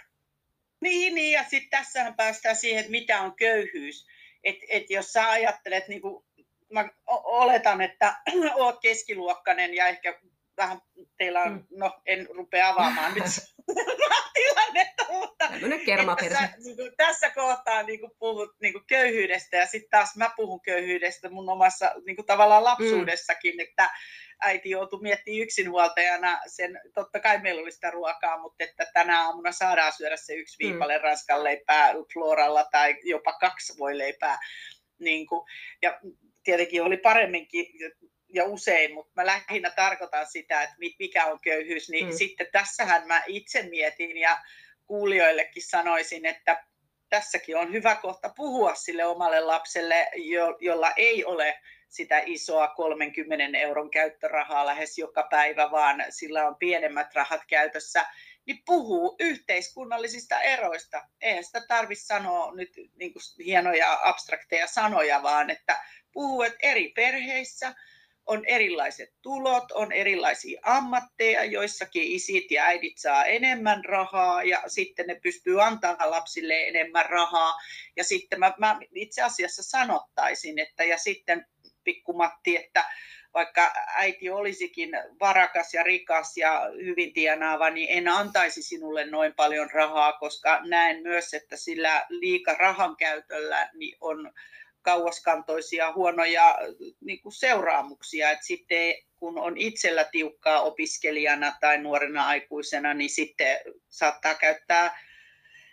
niin, 0.80 1.14
niin, 1.14 1.32
ja 1.32 1.42
sitten 1.42 1.70
tässähän 1.70 2.14
päästään 2.14 2.56
siihen, 2.56 2.80
että 2.80 2.90
mitä 2.90 3.22
on 3.22 3.36
köyhyys. 3.36 4.06
Että 4.44 4.66
et 4.68 4.90
jos 4.90 5.12
sä 5.12 5.30
ajattelet, 5.30 5.88
niin 5.88 6.00
kuin, 6.00 6.24
mä 6.72 6.88
oletan, 7.06 7.80
että 7.80 8.16
oot 8.54 8.80
keskiluokkainen 8.80 9.74
ja 9.74 9.88
ehkä 9.88 10.20
vähän 10.56 10.80
teillä 11.18 11.42
on, 11.42 11.52
mm. 11.52 11.64
no 11.70 12.00
en 12.06 12.28
rupea 12.34 12.68
avaamaan 12.68 13.14
nyt 13.14 13.25
tilannetta, 14.34 15.04
mutta 15.08 15.48
tässä, 15.48 16.56
niin 16.76 16.92
tässä 16.96 17.30
kohtaa 17.30 17.82
niin 17.82 18.00
kuin 18.00 18.12
puhut 18.18 18.56
niin 18.60 18.72
kuin 18.72 18.84
köyhyydestä 18.86 19.56
ja 19.56 19.66
sitten 19.66 19.90
taas 19.90 20.16
mä 20.16 20.30
puhun 20.36 20.60
köyhyydestä 20.60 21.30
mun 21.30 21.48
omassa 21.48 21.94
niin 22.06 22.16
kuin 22.16 22.26
tavallaan 22.26 22.64
lapsuudessakin, 22.64 23.54
mm. 23.54 23.60
että 23.60 23.90
äiti 24.40 24.70
joutui 24.70 25.02
miettimään 25.02 25.42
yksinhuoltajana 25.42 26.40
sen, 26.46 26.80
totta 26.94 27.20
kai 27.20 27.40
meillä 27.40 27.62
oli 27.62 27.72
sitä 27.72 27.90
ruokaa, 27.90 28.38
mutta 28.38 28.64
että 28.64 28.86
tänä 28.94 29.25
aamuna 29.25 29.52
saadaan 29.52 29.92
syödä 29.92 30.16
se 30.16 30.34
yksi 30.34 30.64
mm. 30.64 30.68
viipale 30.68 30.98
mm. 30.98 31.02
ranskan 31.04 31.44
leipää 31.44 31.92
floralla 32.12 32.64
tai 32.72 32.96
jopa 33.02 33.32
kaksi 33.32 33.78
voi 33.78 33.98
leipää. 33.98 34.38
Niin 34.98 35.26
kuin, 35.26 35.46
ja 35.82 36.00
tietenkin 36.44 36.82
oli 36.82 36.96
paremminkin 36.96 37.66
ja 38.28 38.45
usein, 38.45 38.95
mutta 38.95 39.12
mä 39.16 39.26
lähinnä 39.26 39.71
tarkoitan 39.71 40.26
sitä, 40.26 40.62
että 40.62 40.76
mikä 40.99 41.26
on 41.26 41.40
köyhyys, 41.40 41.88
niin 41.88 42.06
mm. 42.06 42.12
sitten 42.12 42.47
tässähän 42.52 43.06
mä 43.06 43.23
itse 43.26 43.62
mietin 43.62 44.16
ja 44.16 44.38
kuulijoillekin 44.87 45.62
sanoisin, 45.62 46.26
että 46.26 46.64
tässäkin 47.09 47.56
on 47.56 47.73
hyvä 47.73 47.95
kohta 47.95 48.33
puhua 48.37 48.75
sille 48.75 49.04
omalle 49.04 49.40
lapselle, 49.40 50.09
jo, 50.14 50.56
jolla 50.61 50.92
ei 50.97 51.25
ole 51.25 51.61
sitä 51.88 52.23
isoa 52.26 52.68
30 52.68 53.59
euron 53.59 53.90
käyttörahaa 53.90 54.66
lähes 54.66 54.99
joka 54.99 55.26
päivä, 55.30 55.71
vaan 55.71 56.04
sillä 56.11 56.47
on 56.47 56.56
pienemmät 56.56 57.14
rahat 57.14 57.40
käytössä, 57.49 58.06
niin 58.47 58.62
puhuu 58.66 59.16
yhteiskunnallisista 59.21 60.40
eroista. 60.40 61.09
Eihän 61.21 61.45
sitä 61.45 61.61
tarvitse 61.68 62.04
sanoa 62.04 62.54
nyt 62.54 62.73
niin 62.97 63.12
kuin 63.12 63.23
hienoja 63.45 63.99
abstrakteja 64.02 64.66
sanoja, 64.66 65.23
vaan 65.23 65.50
että 65.50 65.78
puhuu, 66.12 66.42
että 66.42 66.59
eri 66.62 66.88
perheissä– 66.88 67.75
on 68.26 68.45
erilaiset 68.47 69.12
tulot, 69.23 69.73
on 69.73 69.92
erilaisia 69.92 70.61
ammatteja, 70.62 71.45
joissakin 71.45 72.02
isit 72.02 72.50
ja 72.50 72.64
äidit 72.64 72.99
saa 72.99 73.25
enemmän 73.25 73.85
rahaa 73.85 74.42
ja 74.42 74.62
sitten 74.66 75.06
ne 75.06 75.14
pystyy 75.23 75.62
antamaan 75.62 76.11
lapsille 76.11 76.68
enemmän 76.68 77.06
rahaa. 77.06 77.54
Ja 77.97 78.04
sitten 78.04 78.38
mä, 78.38 78.52
mä 78.59 78.78
itse 78.95 79.23
asiassa 79.23 79.62
sanottaisin, 79.62 80.59
että 80.59 80.85
ja 80.85 80.99
sitten 80.99 81.47
pikkumatti, 81.85 82.56
että 82.56 82.85
vaikka 83.35 83.73
äiti 83.97 84.30
olisikin 84.30 84.90
varakas 85.21 85.75
ja 85.75 85.83
rikas 85.83 86.37
ja 86.37 86.71
hyvin 86.85 87.12
tienaava, 87.12 87.71
niin 87.71 87.88
en 87.90 88.09
antaisi 88.09 88.62
sinulle 88.62 89.06
noin 89.06 89.35
paljon 89.35 89.71
rahaa, 89.71 90.12
koska 90.12 90.61
näen 90.68 91.02
myös, 91.02 91.35
että 91.35 91.56
sillä 91.56 92.06
liika 92.09 92.54
rahan 92.54 92.97
käytöllä 92.97 93.71
niin 93.75 93.97
on 94.00 94.33
kauaskantoisia 94.87 95.93
huonoja 95.93 96.59
niin 97.00 97.23
kuin 97.23 97.33
seuraamuksia. 97.33 98.31
Et 98.31 98.43
sitten 98.43 98.95
kun 99.16 99.38
on 99.38 99.57
itsellä 99.57 100.05
tiukkaa 100.05 100.61
opiskelijana 100.61 101.57
tai 101.61 101.78
nuorena 101.78 102.26
aikuisena, 102.26 102.95
niin 102.95 103.11
sitten 103.11 103.59
saattaa 103.88 104.35
käyttää 104.35 104.99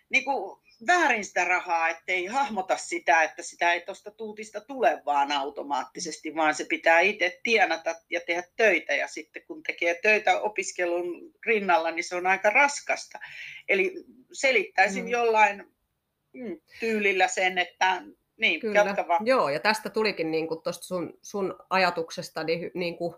niin 0.10 0.25
kuin 0.25 0.60
väärin 0.88 1.25
sitä 1.25 1.43
rahaa, 1.43 1.89
ettei 1.89 2.25
hahmota 2.25 2.77
sitä, 2.77 3.24
että 3.24 3.43
sitä 3.43 3.74
ei 3.74 3.82
tuosta 3.82 4.12
tuutista 4.12 4.62
tule 4.62 5.01
vaan 5.05 5.32
automaattisesti, 5.32 6.36
vaan 6.36 6.55
se 6.55 6.65
pitää 6.65 7.00
itse 7.00 7.39
tienata 7.43 7.96
ja 8.10 8.22
tehdä 8.27 8.43
töitä. 8.55 8.93
Ja 8.93 9.08
sitten 9.08 9.43
kun 9.48 9.63
tekee 9.63 10.00
töitä 10.01 10.41
opiskelun 10.41 11.34
rinnalla, 11.46 11.91
niin 11.91 12.03
se 12.03 12.15
on 12.15 12.27
aika 12.27 12.50
raskasta. 12.50 13.20
Eli 13.70 13.93
selittäisin 14.32 15.03
mm. 15.03 15.10
jollain 15.10 15.74
mm, 16.34 16.60
tyylillä 16.79 17.27
sen, 17.27 17.58
että 17.58 18.01
niin, 18.37 18.59
Kyllä. 18.59 18.95
Joo, 19.23 19.49
ja 19.49 19.59
tästä 19.59 19.89
tulikin 19.89 20.31
niin 20.31 20.47
kuin 20.47 20.61
tuosta 20.61 20.85
sun, 20.85 21.13
sun 21.21 21.55
ajatuksesta 21.69 22.43
niin, 22.43 22.71
niin 22.73 22.97
kuin 22.97 23.15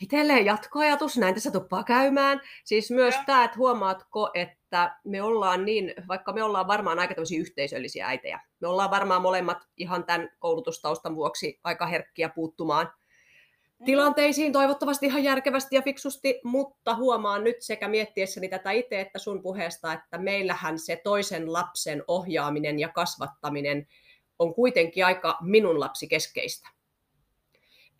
itselleen 0.00 0.44
jatkoajatus, 0.44 1.18
näin 1.18 1.34
tässä 1.34 1.50
tuppaa 1.50 1.84
käymään. 1.84 2.40
Siis 2.64 2.90
myös 2.90 3.14
tämä, 3.26 3.44
että 3.44 3.56
huomaatko, 3.56 4.30
että 4.34 4.96
me 5.04 5.22
ollaan 5.22 5.64
niin, 5.64 5.94
vaikka 6.08 6.32
me 6.32 6.42
ollaan 6.42 6.66
varmaan 6.66 6.98
aika 6.98 7.14
tämmöisiä 7.14 7.40
yhteisöllisiä 7.40 8.06
äitejä, 8.06 8.40
me 8.60 8.68
ollaan 8.68 8.90
varmaan 8.90 9.22
molemmat 9.22 9.58
ihan 9.76 10.04
tämän 10.04 10.30
koulutustaustan 10.38 11.16
vuoksi 11.16 11.60
aika 11.64 11.86
herkkiä 11.86 12.28
puuttumaan 12.28 12.86
mm. 13.78 13.84
tilanteisiin 13.84 14.52
toivottavasti 14.52 15.06
ihan 15.06 15.24
järkevästi 15.24 15.76
ja 15.76 15.82
fiksusti, 15.82 16.40
mutta 16.44 16.94
huomaan 16.94 17.44
nyt 17.44 17.56
sekä 17.60 17.88
miettiessäni 17.88 18.48
tätä 18.48 18.70
itse 18.70 19.00
että 19.00 19.18
sun 19.18 19.42
puheesta, 19.42 19.92
että 19.92 20.18
meillähän 20.18 20.78
se 20.78 21.00
toisen 21.04 21.52
lapsen 21.52 22.04
ohjaaminen 22.08 22.78
ja 22.78 22.88
kasvattaminen– 22.88 23.86
on 24.38 24.54
kuitenkin 24.54 25.06
aika 25.06 25.38
minun 25.40 25.80
lapsi 25.80 26.08
keskeistä. 26.08 26.68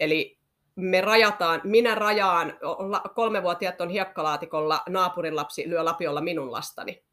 Eli 0.00 0.38
me 0.76 1.00
rajataan, 1.00 1.61
minä 1.64 1.95
rajaan, 1.95 2.59
kolmevuotiaat 3.14 3.81
on 3.81 3.91
hiekkalaatikolla, 3.91 4.83
naapurin 4.88 5.37
lapsi 5.37 5.69
lyö 5.69 5.85
lapiolla 5.85 6.21
minun 6.21 6.53
lastani. 6.53 7.05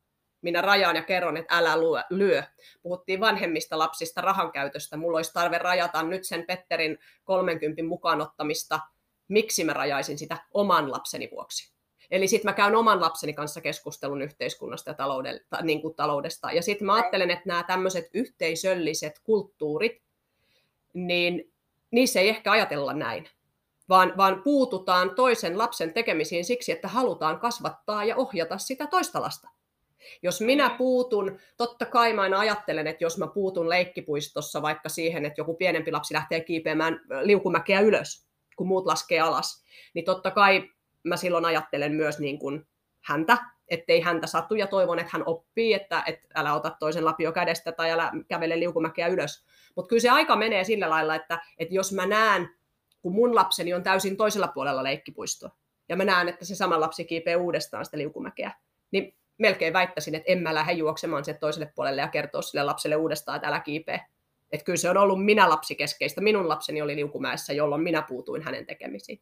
Minä 0.41 0.61
rajaan 0.61 0.95
ja 0.95 1.03
kerron, 1.03 1.37
että 1.37 1.57
älä 1.57 1.79
lyö. 1.79 2.03
lyö. 2.09 2.43
Puhuttiin 2.81 3.19
vanhemmista 3.19 3.79
lapsista 3.79 4.21
rahan 4.21 4.51
käytöstä. 4.51 4.97
Mulla 4.97 5.17
olisi 5.17 5.33
tarve 5.33 5.57
rajata 5.57 6.03
nyt 6.03 6.23
sen 6.23 6.45
Petterin 6.47 6.97
30 7.23 7.83
mukaanottamista. 7.83 8.79
Miksi 9.27 9.63
mä 9.63 9.73
rajaisin 9.73 10.17
sitä 10.17 10.37
oman 10.53 10.91
lapseni 10.91 11.29
vuoksi? 11.31 11.73
Eli 12.11 12.27
sitten 12.27 12.49
mä 12.49 12.53
käyn 12.53 12.75
oman 12.75 13.01
lapseni 13.01 13.33
kanssa 13.33 13.61
keskustelun 13.61 14.21
yhteiskunnasta 14.21 14.89
ja 14.89 14.93
taloudesta. 14.93 15.57
Niin 15.61 15.81
kuin 15.81 15.95
taloudesta. 15.95 16.51
Ja 16.51 16.61
sitten 16.61 16.85
mä 16.85 16.93
ajattelen, 16.93 17.31
että 17.31 17.47
nämä 17.47 17.63
tämmöiset 17.63 18.09
yhteisölliset 18.13 19.19
kulttuurit, 19.23 20.01
niin 20.93 21.53
niissä 21.91 22.19
ei 22.19 22.29
ehkä 22.29 22.51
ajatella 22.51 22.93
näin, 22.93 23.29
vaan, 23.89 24.13
vaan 24.17 24.41
puututaan 24.43 25.15
toisen 25.15 25.57
lapsen 25.57 25.93
tekemisiin 25.93 26.45
siksi, 26.45 26.71
että 26.71 26.87
halutaan 26.87 27.39
kasvattaa 27.39 28.05
ja 28.05 28.15
ohjata 28.15 28.57
sitä 28.57 28.87
toista 28.87 29.21
lasta. 29.21 29.49
Jos 30.23 30.41
minä 30.41 30.69
puutun, 30.69 31.39
totta 31.57 31.85
kai 31.85 32.13
mä 32.13 32.21
aina 32.21 32.39
ajattelen, 32.39 32.87
että 32.87 33.03
jos 33.03 33.17
mä 33.17 33.27
puutun 33.27 33.69
leikkipuistossa 33.69 34.61
vaikka 34.61 34.89
siihen, 34.89 35.25
että 35.25 35.41
joku 35.41 35.53
pienempi 35.53 35.91
lapsi 35.91 36.13
lähtee 36.13 36.39
kiipeämään 36.39 37.01
liukumäkeä 37.21 37.79
ylös, 37.79 38.27
kun 38.55 38.67
muut 38.67 38.85
laskee 38.85 39.19
alas, 39.19 39.63
niin 39.93 40.05
totta 40.05 40.31
kai 40.31 40.69
mä 41.03 41.17
silloin 41.17 41.45
ajattelen 41.45 41.93
myös 41.93 42.19
niin 42.19 42.39
kuin 42.39 42.67
häntä, 43.01 43.37
ettei 43.67 44.01
häntä 44.01 44.27
sattu 44.27 44.55
ja 44.55 44.67
toivon, 44.67 44.99
että 44.99 45.11
hän 45.13 45.23
oppii, 45.25 45.73
että, 45.73 46.03
että 46.07 46.27
älä 46.35 46.53
ota 46.53 46.75
toisen 46.79 47.05
lapio 47.05 47.31
kädestä 47.31 47.71
tai 47.71 47.91
älä 47.91 48.11
kävele 48.27 48.59
liukumäkeä 48.59 49.07
ylös. 49.07 49.45
Mutta 49.75 49.89
kyllä 49.89 50.01
se 50.01 50.09
aika 50.09 50.35
menee 50.35 50.63
sillä 50.63 50.89
lailla, 50.89 51.15
että, 51.15 51.39
että 51.57 51.75
jos 51.75 51.93
mä 51.93 52.05
näen, 52.05 52.49
kun 53.01 53.13
mun 53.13 53.35
lapseni 53.35 53.73
on 53.73 53.83
täysin 53.83 54.17
toisella 54.17 54.47
puolella 54.47 54.83
leikkipuistoa, 54.83 55.49
ja 55.89 55.95
mä 55.95 56.05
näen, 56.05 56.29
että 56.29 56.45
se 56.45 56.55
sama 56.55 56.79
lapsi 56.79 57.05
kiipee 57.05 57.35
uudestaan 57.35 57.85
sitä 57.85 57.97
liukumäkeä, 57.97 58.51
niin 58.91 59.15
melkein 59.37 59.73
väittäisin, 59.73 60.15
että 60.15 60.31
en 60.31 60.37
mä 60.43 60.55
lähde 60.55 60.73
juoksemaan 60.73 61.25
sen 61.25 61.37
toiselle 61.37 61.71
puolelle 61.75 62.01
ja 62.01 62.07
kertoa 62.07 62.41
sille 62.41 62.63
lapselle 62.63 62.95
uudestaan, 62.95 63.35
että 63.35 63.47
älä 63.47 63.59
kiipee. 63.59 64.01
Että 64.51 64.65
kyllä 64.65 64.77
se 64.77 64.89
on 64.89 64.97
ollut 64.97 65.25
minä 65.25 65.49
lapsikeskeistä. 65.49 66.21
Minun 66.21 66.49
lapseni 66.49 66.81
oli 66.81 66.95
liukumäessä, 66.95 67.53
jolloin 67.53 67.81
minä 67.81 68.01
puutuin 68.01 68.41
hänen 68.41 68.65
tekemisiin. 68.65 69.21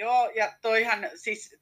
Joo, 0.00 0.30
ja 0.34 0.52
toihan 0.62 1.10
siis 1.14 1.56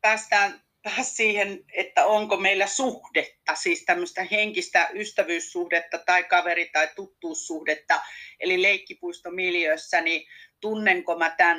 päästään 0.00 0.62
taas 0.82 1.16
siihen, 1.16 1.64
että 1.72 2.06
onko 2.06 2.36
meillä 2.36 2.66
suhdetta, 2.66 3.54
siis 3.54 3.84
tämmöistä 3.84 4.26
henkistä 4.30 4.88
ystävyyssuhdetta 4.94 5.98
tai 5.98 6.24
kaveri- 6.24 6.70
tai 6.72 6.88
tuttuussuhdetta, 6.96 8.00
eli 8.40 8.62
leikkipuistomiljössä, 8.62 10.00
niin 10.00 10.26
tunnenko 10.60 11.18
mä 11.18 11.30
tämän 11.30 11.58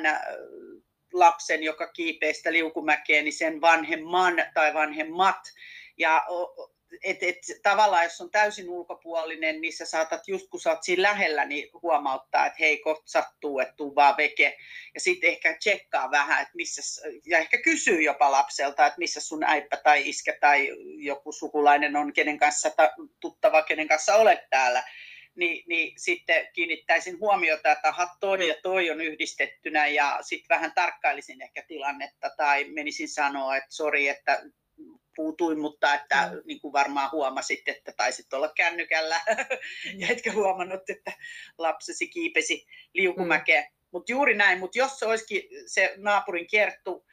lapsen, 1.12 1.62
joka 1.62 1.86
kiipee 1.86 2.32
sitä 2.32 2.52
liukumäkeä, 2.52 3.22
niin 3.22 3.32
sen 3.32 3.60
vanhemman 3.60 4.34
tai 4.54 4.74
vanhemmat. 4.74 5.40
Ja 5.98 6.26
et, 7.04 7.22
et, 7.22 7.36
tavallaan 7.62 8.04
jos 8.04 8.20
on 8.20 8.30
täysin 8.30 8.68
ulkopuolinen, 8.68 9.60
niin 9.60 9.76
sä 9.76 9.86
saatat 9.86 10.28
just 10.28 10.48
kun 10.50 10.60
sä 10.60 10.70
oot 10.70 10.82
siinä 10.82 11.02
lähellä, 11.02 11.44
niin 11.44 11.70
huomauttaa, 11.82 12.46
että 12.46 12.56
hei, 12.60 12.78
kohta 12.78 13.02
sattuu, 13.06 13.58
että 13.58 13.74
tuu 13.76 13.94
vaan 13.94 14.16
veke. 14.16 14.56
Ja 14.94 15.00
sitten 15.00 15.30
ehkä 15.30 15.56
tsekkaa 15.58 16.10
vähän, 16.10 16.42
että 16.42 16.56
missä, 16.56 17.08
ja 17.26 17.38
ehkä 17.38 17.62
kysyy 17.62 18.02
jopa 18.02 18.30
lapselta, 18.30 18.86
että 18.86 18.98
missä 18.98 19.20
sun 19.20 19.44
äippä 19.44 19.76
tai 19.76 20.08
iskä 20.08 20.38
tai 20.40 20.68
joku 20.98 21.32
sukulainen 21.32 21.96
on, 21.96 22.12
kenen 22.12 22.38
kanssa, 22.38 22.70
tuttava, 23.20 23.62
kenen 23.62 23.88
kanssa 23.88 24.14
olet 24.14 24.40
täällä. 24.50 24.82
Niin, 25.34 25.64
niin 25.68 25.92
sitten 25.96 26.48
kiinnittäisin 26.52 27.20
huomiota, 27.20 27.72
että 27.72 27.88
aha, 27.88 28.16
toi 28.20 28.48
ja 28.48 28.54
toi 28.62 28.90
on 28.90 29.00
yhdistettynä 29.00 29.86
ja 29.86 30.18
sitten 30.20 30.56
vähän 30.56 30.72
tarkkailisin 30.74 31.42
ehkä 31.42 31.64
tilannetta 31.68 32.30
tai 32.36 32.64
menisin 32.64 33.08
sanoa, 33.08 33.56
että 33.56 33.74
sori, 33.74 34.08
että 34.08 34.42
puutuin, 35.16 35.58
mutta 35.60 35.94
että 35.94 36.30
mm. 36.32 36.40
niin 36.44 36.60
kuin 36.60 36.72
varmaan 36.72 37.10
huomasit, 37.12 37.68
että 37.68 37.92
taisit 37.96 38.32
olla 38.32 38.48
kännykällä 38.56 39.20
mm. 39.28 39.36
ja 40.00 40.08
etkä 40.10 40.32
huomannut, 40.32 40.90
että 40.90 41.12
lapsesi 41.58 42.08
kiipesi 42.08 42.66
liukumäkeen. 42.94 43.64
Mm. 43.64 43.76
Mutta 43.90 44.12
juuri 44.12 44.34
näin, 44.34 44.58
mutta 44.58 44.78
jos 44.78 44.98
se 44.98 45.06
olisikin 45.06 45.42
se 45.66 45.94
naapurin 45.96 46.46
kerttu, 46.50 47.06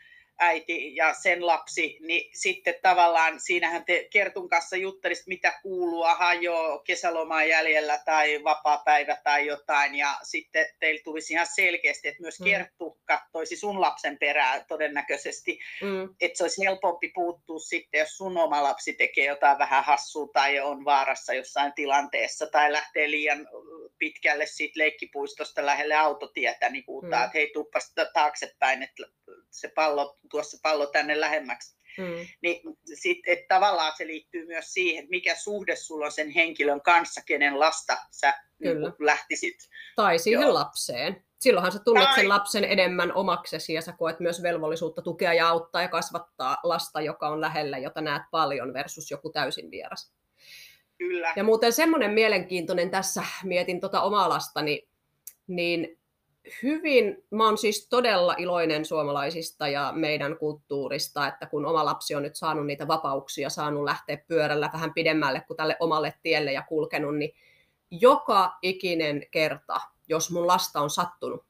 äiti 0.43 0.95
ja 0.95 1.13
sen 1.13 1.47
lapsi, 1.47 1.97
niin 2.01 2.29
sitten 2.33 2.75
tavallaan 2.81 3.39
siinähän 3.39 3.85
te 3.85 4.07
Kertun 4.11 4.49
kanssa 4.49 4.75
juttelisit, 4.77 5.27
mitä 5.27 5.59
kuuluu, 5.61 6.03
aha 6.03 6.33
joo, 6.33 6.79
kesälomaa 6.79 7.43
jäljellä 7.43 7.97
tai 8.05 8.43
vapaa-päivä 8.43 9.17
tai 9.23 9.45
jotain, 9.45 9.95
ja 9.95 10.17
sitten 10.23 10.65
teillä 10.79 11.01
tulisi 11.03 11.33
ihan 11.33 11.47
selkeästi, 11.55 12.07
että 12.07 12.21
myös 12.21 12.39
mm. 12.39 12.45
Kerttu 12.45 12.99
katsoisi 13.05 13.55
sun 13.55 13.81
lapsen 13.81 14.17
perää 14.17 14.65
todennäköisesti, 14.67 15.59
mm. 15.81 16.15
että 16.21 16.37
se 16.37 16.43
olisi 16.43 16.63
helpompi 16.65 17.11
puuttua 17.15 17.59
sitten, 17.59 17.99
jos 17.99 18.17
sun 18.17 18.37
oma 18.37 18.63
lapsi 18.63 18.93
tekee 18.93 19.25
jotain 19.25 19.57
vähän 19.59 19.83
hassua 19.83 20.27
tai 20.33 20.59
on 20.59 20.85
vaarassa 20.85 21.33
jossain 21.33 21.73
tilanteessa 21.73 22.47
tai 22.47 22.71
lähtee 22.71 23.11
liian 23.11 23.47
pitkälle 23.99 24.45
siitä 24.45 24.79
leikkipuistosta 24.79 25.65
lähelle 25.65 25.95
autotietä, 25.95 26.69
niin 26.69 26.83
puhutaan, 26.85 27.21
mm. 27.21 27.25
että 27.25 27.37
hei, 27.37 27.51
tuppas 27.53 27.93
taaksepäin, 28.13 28.83
että 28.83 29.03
se 29.53 29.67
pallo, 29.67 30.17
tuossa 30.29 30.57
pallo 30.63 30.85
tänne 30.85 31.19
lähemmäksi. 31.19 31.77
Mm. 31.97 32.27
Niin 32.41 32.61
sit, 32.93 33.17
et 33.27 33.47
tavallaan 33.47 33.93
se 33.97 34.07
liittyy 34.07 34.45
myös 34.45 34.73
siihen, 34.73 35.07
mikä 35.09 35.35
suhde 35.35 35.75
sulla 35.75 36.05
on 36.05 36.11
sen 36.11 36.29
henkilön 36.29 36.81
kanssa, 36.81 37.21
kenen 37.25 37.59
lasta 37.59 37.97
sä 38.11 38.33
Niin 38.59 38.77
lähtisit. 38.99 39.69
Tai 39.95 40.19
siihen 40.19 40.41
Joo. 40.41 40.53
lapseen. 40.53 41.23
Silloinhan 41.39 41.71
sä 41.71 41.79
tunnet 41.85 42.03
tai... 42.03 42.15
sen 42.15 42.29
lapsen 42.29 42.63
enemmän 42.63 43.13
omaksesi 43.13 43.73
ja 43.73 43.81
sä 43.81 43.91
koet 43.91 44.19
myös 44.19 44.43
velvollisuutta 44.43 45.01
tukea 45.01 45.33
ja 45.33 45.49
auttaa 45.49 45.81
ja 45.81 45.87
kasvattaa 45.87 46.57
lasta, 46.63 47.01
joka 47.01 47.27
on 47.27 47.41
lähellä, 47.41 47.77
jota 47.77 48.01
näet 48.01 48.23
paljon 48.31 48.73
versus 48.73 49.11
joku 49.11 49.29
täysin 49.29 49.71
vieras. 49.71 50.13
Kyllä. 50.97 51.33
Ja 51.35 51.43
muuten 51.43 51.73
semmoinen 51.73 52.11
mielenkiintoinen 52.11 52.89
tässä, 52.89 53.23
mietin 53.43 53.79
tota 53.79 54.01
omaa 54.01 54.29
lastani, 54.29 54.87
niin 55.47 55.99
hyvin, 56.63 57.23
mä 57.31 57.45
oon 57.45 57.57
siis 57.57 57.87
todella 57.89 58.35
iloinen 58.37 58.85
suomalaisista 58.85 59.67
ja 59.67 59.93
meidän 59.95 60.37
kulttuurista, 60.37 61.27
että 61.27 61.45
kun 61.45 61.65
oma 61.65 61.85
lapsi 61.85 62.15
on 62.15 62.23
nyt 62.23 62.35
saanut 62.35 62.65
niitä 62.65 62.87
vapauksia, 62.87 63.49
saanut 63.49 63.83
lähteä 63.83 64.17
pyörällä 64.27 64.69
vähän 64.73 64.93
pidemmälle 64.93 65.41
kuin 65.47 65.57
tälle 65.57 65.77
omalle 65.79 66.13
tielle 66.23 66.51
ja 66.51 66.61
kulkenut, 66.61 67.17
niin 67.17 67.33
joka 67.91 68.57
ikinen 68.61 69.25
kerta, 69.31 69.81
jos 70.07 70.31
mun 70.31 70.47
lasta 70.47 70.81
on 70.81 70.89
sattunut, 70.89 71.45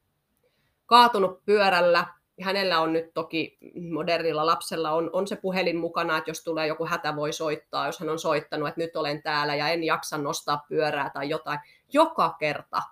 kaatunut 0.86 1.44
pyörällä, 1.44 2.06
hänellä 2.40 2.80
on 2.80 2.92
nyt 2.92 3.14
toki 3.14 3.58
modernilla 3.90 4.46
lapsella 4.46 4.90
on, 4.90 5.10
on 5.12 5.26
se 5.26 5.36
puhelin 5.36 5.76
mukana, 5.76 6.18
että 6.18 6.30
jos 6.30 6.44
tulee 6.44 6.66
joku 6.66 6.86
hätä, 6.86 7.16
voi 7.16 7.32
soittaa, 7.32 7.86
jos 7.86 8.00
hän 8.00 8.08
on 8.08 8.18
soittanut, 8.18 8.68
että 8.68 8.80
nyt 8.80 8.96
olen 8.96 9.22
täällä 9.22 9.54
ja 9.54 9.68
en 9.68 9.84
jaksa 9.84 10.18
nostaa 10.18 10.64
pyörää 10.68 11.10
tai 11.10 11.28
jotain. 11.28 11.58
Joka 11.92 12.36
kerta 12.38 12.82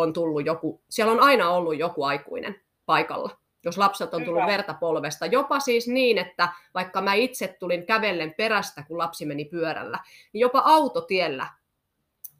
on 0.00 0.12
tullut 0.12 0.46
joku, 0.46 0.82
siellä 0.90 1.12
on 1.12 1.20
aina 1.20 1.50
ollut 1.50 1.78
joku 1.78 2.04
aikuinen 2.04 2.60
paikalla, 2.86 3.30
jos 3.64 3.78
lapset 3.78 4.14
on 4.14 4.24
tullut 4.24 4.42
Hyvä. 4.42 4.52
verta 4.52 4.74
polvesta. 4.74 5.26
Jopa 5.26 5.60
siis 5.60 5.88
niin, 5.88 6.18
että 6.18 6.48
vaikka 6.74 7.00
mä 7.00 7.14
itse 7.14 7.56
tulin 7.60 7.86
kävellen 7.86 8.34
perästä, 8.36 8.82
kun 8.82 8.98
lapsi 8.98 9.26
meni 9.26 9.44
pyörällä, 9.44 9.98
niin 10.32 10.40
jopa 10.40 10.62
autotiellä 10.64 11.46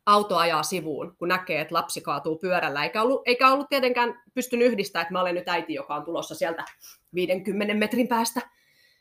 auto 0.07 0.37
ajaa 0.37 0.63
sivuun, 0.63 1.17
kun 1.19 1.29
näkee, 1.29 1.61
että 1.61 1.75
lapsi 1.75 2.01
kaatuu 2.01 2.39
pyörällä. 2.39 2.85
Eikä 2.85 3.03
ollut, 3.03 3.23
eikä 3.27 3.51
ollut 3.51 3.69
tietenkään 3.69 4.23
pystynyt 4.35 4.67
yhdistämään, 4.67 5.03
että 5.03 5.13
mä 5.13 5.21
olen 5.21 5.35
nyt 5.35 5.49
äiti, 5.49 5.75
joka 5.75 5.95
on 5.95 6.05
tulossa 6.05 6.35
sieltä 6.35 6.65
50 7.15 7.75
metrin 7.75 8.09
päästä. 8.09 8.41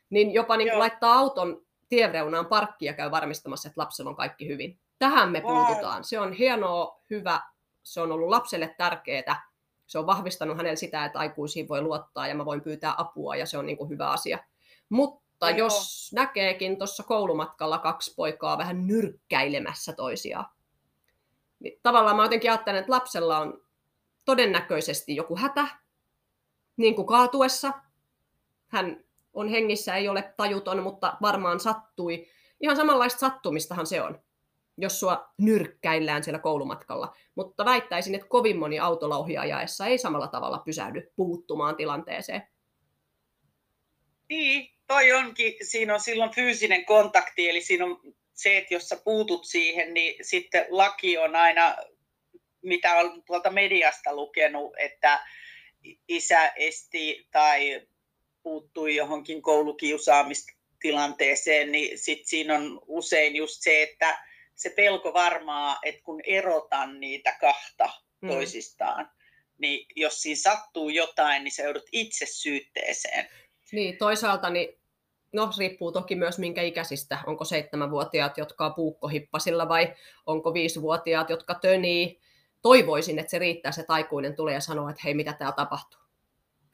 Niin 0.10 0.34
jopa 0.34 0.58
niin 0.58 0.80
laittaa 0.80 1.14
auton 1.14 1.62
tiereunaan 1.90 2.46
parkki 2.46 2.86
ja 2.86 2.94
käy 2.94 3.12
varmistamassa, 3.12 3.70
että 3.70 3.82
lapsella 3.82 4.10
on 4.10 4.16
kaikki 4.16 4.48
hyvin. 4.48 4.80
Tähän 5.00 5.32
me 5.32 5.42
puututaan. 5.42 6.04
Se 6.04 6.20
on 6.20 6.34
hienoa, 6.34 7.02
hyvä 7.10 7.42
se 7.84 8.02
on 8.02 8.12
ollut 8.12 8.30
lapselle 8.30 8.76
tärkeää. 8.78 9.50
Se 9.88 10.00
on 10.00 10.08
vahvistanut 10.08 10.58
hänelle 10.58 10.76
sitä, 10.76 11.06
että 11.06 11.20
aikuisiin 11.20 11.68
voi 11.68 11.82
luottaa 11.82 12.28
ja 12.28 12.36
mä 12.36 12.46
voin 12.46 12.62
pyytää 12.62 12.94
apua 12.98 13.36
ja 13.36 13.46
se 13.46 13.58
on 13.58 13.66
niin 13.66 13.78
kuin 13.78 13.90
hyvä 13.90 14.10
asia. 14.10 14.40
Mutta 14.90 15.50
Joo. 15.50 15.58
jos 15.58 16.10
näkeekin 16.14 16.78
tuossa 16.78 17.04
koulumatkalla 17.04 17.78
kaksi 17.78 18.14
poikaa 18.16 18.58
vähän 18.58 18.88
nyrkkäilemässä 18.88 19.94
toisiaan, 19.94 20.46
niin 21.60 21.80
tavallaan 21.84 22.16
mä 22.16 22.24
jotenkin 22.24 22.52
ajattelen, 22.52 22.80
että 22.80 22.92
lapsella 22.92 23.40
on 23.40 23.62
todennäköisesti 24.26 25.16
joku 25.16 25.38
hätä, 25.38 25.68
niin 26.78 26.96
kuin 26.96 27.08
kaatuessa. 27.08 27.74
Hän 28.68 29.04
on 29.34 29.50
hengissä, 29.50 29.96
ei 29.96 30.10
ole 30.10 30.34
tajuton, 30.38 30.84
mutta 30.84 31.18
varmaan 31.22 31.60
sattui. 31.60 32.28
Ihan 32.62 32.76
samanlaista 32.76 33.20
sattumistahan 33.20 33.88
se 33.88 34.02
on 34.02 34.20
jos 34.82 35.00
sua 35.00 35.34
nyrkkäillään 35.38 36.24
siellä 36.24 36.40
koulumatkalla. 36.40 37.16
Mutta 37.36 37.66
väittäisin, 37.66 38.16
että 38.16 38.28
kovin 38.28 38.58
moni 38.58 38.80
autolla 38.80 39.26
ajaessa 39.40 39.86
ei 39.86 39.98
samalla 39.98 40.28
tavalla 40.28 40.62
pysähdy 40.66 41.12
puuttumaan 41.16 41.76
tilanteeseen. 41.76 42.42
Niin, 44.30 44.72
toi 44.88 45.12
onkin, 45.12 45.54
siinä 45.62 45.94
on 45.94 46.00
silloin 46.00 46.36
fyysinen 46.36 46.86
kontakti, 46.86 47.50
eli 47.50 47.62
siinä 47.62 47.86
on 47.86 48.00
se, 48.34 48.58
että 48.58 48.74
jos 48.74 48.90
sä 48.90 48.98
puutut 49.04 49.46
siihen, 49.46 49.94
niin 49.94 50.26
sitten 50.26 50.66
laki 50.70 51.18
on 51.18 51.36
aina, 51.36 51.76
mitä 52.62 52.96
on 52.96 53.24
tuolta 53.24 53.50
mediasta 53.50 54.16
lukenut, 54.16 54.74
että 54.78 55.20
isä 56.08 56.48
esti 56.48 57.28
tai 57.32 57.82
puuttui 58.44 58.96
johonkin 58.96 59.42
koulukiusaamistilanteeseen, 59.42 61.72
niin 61.72 61.98
sit 61.98 62.26
siinä 62.26 62.56
on 62.56 62.82
usein 62.88 63.36
just 63.36 63.62
se, 63.62 63.84
että 63.84 64.29
se 64.60 64.70
pelko 64.70 65.14
varmaa, 65.14 65.80
että 65.84 66.02
kun 66.04 66.22
erotan 66.26 67.00
niitä 67.00 67.38
kahta 67.42 67.90
mm. 68.22 68.30
toisistaan, 68.30 69.12
niin 69.58 69.86
jos 69.96 70.22
siinä 70.22 70.42
sattuu 70.42 70.90
jotain, 70.90 71.44
niin 71.44 71.52
sä 71.52 71.64
joudut 71.64 71.90
itse 71.92 72.26
syytteeseen. 72.26 73.30
Niin, 73.72 73.98
toisaalta 73.98 74.50
niin 74.50 74.80
No, 75.34 75.50
riippuu 75.58 75.92
toki 75.92 76.16
myös 76.16 76.40
minkä 76.40 76.62
ikäisistä. 76.62 77.20
Onko 77.28 77.46
seitsemänvuotiaat, 77.46 78.38
jotka 78.38 78.66
on 78.66 78.74
puukkohippasilla 78.74 79.70
vai 79.70 79.94
onko 80.26 80.54
viisivuotiaat, 80.54 81.30
jotka 81.30 81.56
tönii. 81.56 82.22
Toivoisin, 82.62 83.20
että 83.20 83.32
se 83.32 83.40
riittää, 83.40 83.72
se 83.72 83.84
taikuinen 83.84 84.36
tulee 84.36 84.54
ja 84.54 84.62
sanoo, 84.62 84.90
että 84.90 85.02
hei, 85.04 85.14
mitä 85.14 85.34
täällä 85.34 85.56
tapahtuu. 85.56 86.00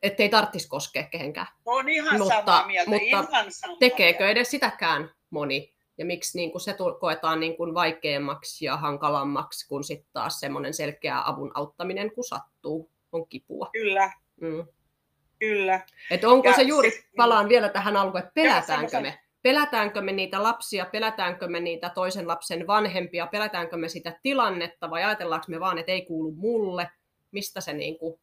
Että 0.04 0.24
ei 0.24 0.30
tarvitsisi 0.30 0.68
koskea 0.68 1.04
kehenkään. 1.04 1.48
On 1.66 1.90
ihan 1.90 2.18
mutta, 2.18 2.36
samaa 2.36 2.68
mieltä, 2.68 2.92
mutta 2.92 3.06
ihan 3.06 3.52
samaa 3.52 3.78
tekeekö 3.80 4.20
mieltä. 4.20 4.32
edes 4.32 4.52
sitäkään 4.52 5.12
moni? 5.30 5.75
Ja 5.98 6.06
miksi 6.06 6.38
niin 6.38 6.52
kuin 6.52 6.62
se 6.62 6.76
koetaan 7.00 7.40
niin 7.40 7.58
kuin 7.58 7.74
vaikeammaksi 7.74 8.66
ja 8.66 8.78
hankalammaksi 8.78 9.68
kuin 9.68 9.84
sitten 9.84 10.10
taas 10.14 10.40
semmoinen 10.40 10.74
selkeä 10.74 11.22
avun 11.26 11.52
auttaminen, 11.54 12.12
kun 12.12 12.24
sattuu, 12.24 12.92
on 13.12 13.28
kipua. 13.28 13.70
Kyllä. 13.72 14.12
Mm. 14.42 14.68
Kyllä. 15.40 15.82
Et 16.12 16.24
onko 16.24 16.48
ja 16.48 16.56
se 16.56 16.62
juuri, 16.62 16.92
se, 16.92 17.04
palaan 17.18 17.50
vielä 17.50 17.70
tähän 17.70 17.98
alkuun, 17.98 18.20
että 18.20 18.32
pelätäänkö 18.34 19.02
me? 19.02 19.20
Pelätäänkö 19.42 20.02
me 20.02 20.12
niitä 20.12 20.44
lapsia, 20.44 20.86
pelätäänkö 20.86 21.48
me 21.48 21.60
niitä 21.60 21.90
toisen 21.90 22.28
lapsen 22.28 22.68
vanhempia, 22.68 23.28
pelätäänkö 23.28 23.78
me 23.78 23.90
sitä 23.90 24.20
tilannetta 24.24 24.90
vai 24.90 25.04
ajatellaanko 25.04 25.46
me 25.50 25.60
vaan, 25.60 25.78
että 25.78 25.92
ei 25.92 26.06
kuulu 26.06 26.32
mulle? 26.32 26.90
Mistä 27.32 27.62
se 27.62 27.74
niin 27.74 28.00
kuin 28.00 28.20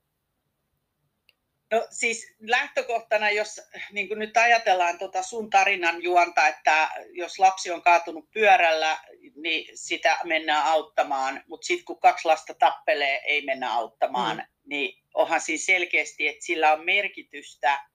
No 1.73 1.87
siis 1.91 2.35
lähtökohtana, 2.41 3.31
jos 3.31 3.61
niin 3.93 4.09
kuin 4.09 4.19
nyt 4.19 4.37
ajatellaan 4.37 4.99
tuota 4.99 5.23
sun 5.23 5.51
tarinan 5.51 6.03
juonta, 6.03 6.49
että 6.49 6.91
jos 7.13 7.39
lapsi 7.39 7.71
on 7.71 7.83
kaatunut 7.83 8.31
pyörällä, 8.31 8.99
niin 9.37 9.79
sitä 9.79 10.19
mennään 10.25 10.67
auttamaan, 10.67 11.45
mutta 11.47 11.67
sitten 11.67 11.85
kun 11.85 12.01
kaksi 12.01 12.29
lasta 12.29 12.55
tappelee, 12.55 13.21
ei 13.25 13.45
mennä 13.45 13.75
auttamaan, 13.75 14.37
mm. 14.37 14.45
niin 14.65 15.03
onhan 15.15 15.41
siinä 15.41 15.63
selkeästi, 15.65 16.29
että 16.29 16.45
sillä 16.45 16.73
on 16.73 16.85
merkitystä 16.85 17.89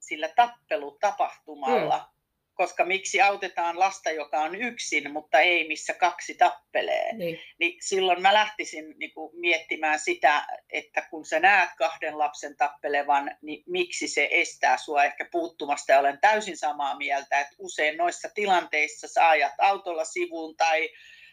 sillä 0.00 0.28
tappelutapahtumalla, 0.28 1.98
mm. 1.98 2.13
Koska 2.54 2.84
miksi 2.84 3.20
autetaan 3.20 3.78
lasta, 3.78 4.10
joka 4.10 4.40
on 4.40 4.54
yksin, 4.54 5.12
mutta 5.12 5.40
ei 5.40 5.68
missä 5.68 5.94
kaksi 5.94 6.34
tappelee. 6.34 7.12
Niin, 7.12 7.40
niin 7.58 7.78
silloin 7.80 8.22
mä 8.22 8.34
lähtisin 8.34 8.94
niin 8.98 9.14
kuin, 9.14 9.40
miettimään 9.40 9.98
sitä, 9.98 10.46
että 10.70 11.02
kun 11.10 11.26
sä 11.26 11.40
näet 11.40 11.70
kahden 11.78 12.18
lapsen 12.18 12.56
tappelevan, 12.56 13.36
niin 13.42 13.62
miksi 13.66 14.08
se 14.08 14.28
estää 14.30 14.78
sua 14.78 15.04
ehkä 15.04 15.28
puuttumasta. 15.32 15.92
Ja 15.92 15.98
olen 15.98 16.18
täysin 16.20 16.56
samaa 16.56 16.96
mieltä, 16.96 17.40
että 17.40 17.54
usein 17.58 17.96
noissa 17.96 18.28
tilanteissa 18.34 19.08
sä 19.08 19.28
ajat 19.28 19.54
autolla 19.58 20.04
sivuun 20.04 20.56
tai 20.56 20.90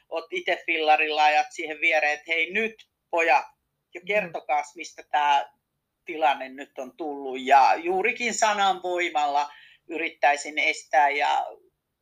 oot 0.10 0.26
itse 0.32 0.64
fillarilla 0.66 1.24
ajat 1.24 1.48
siihen 1.50 1.82
viereen, 1.82 2.14
että 2.14 2.32
hei 2.32 2.54
nyt 2.54 2.90
pojat, 3.10 3.46
jo 3.94 4.02
mm. 4.02 4.08
kertokaa, 4.08 4.64
mistä 4.76 5.04
tämä 5.12 5.52
tilanne 6.06 6.50
nyt 6.50 6.80
on 6.80 6.98
tullut. 6.98 7.38
Ja 7.42 7.76
juurikin 7.76 8.34
sanan 8.34 8.84
voimalla 8.84 9.50
yrittäisin 9.92 10.60
estää 10.60 11.10
ja 11.10 11.48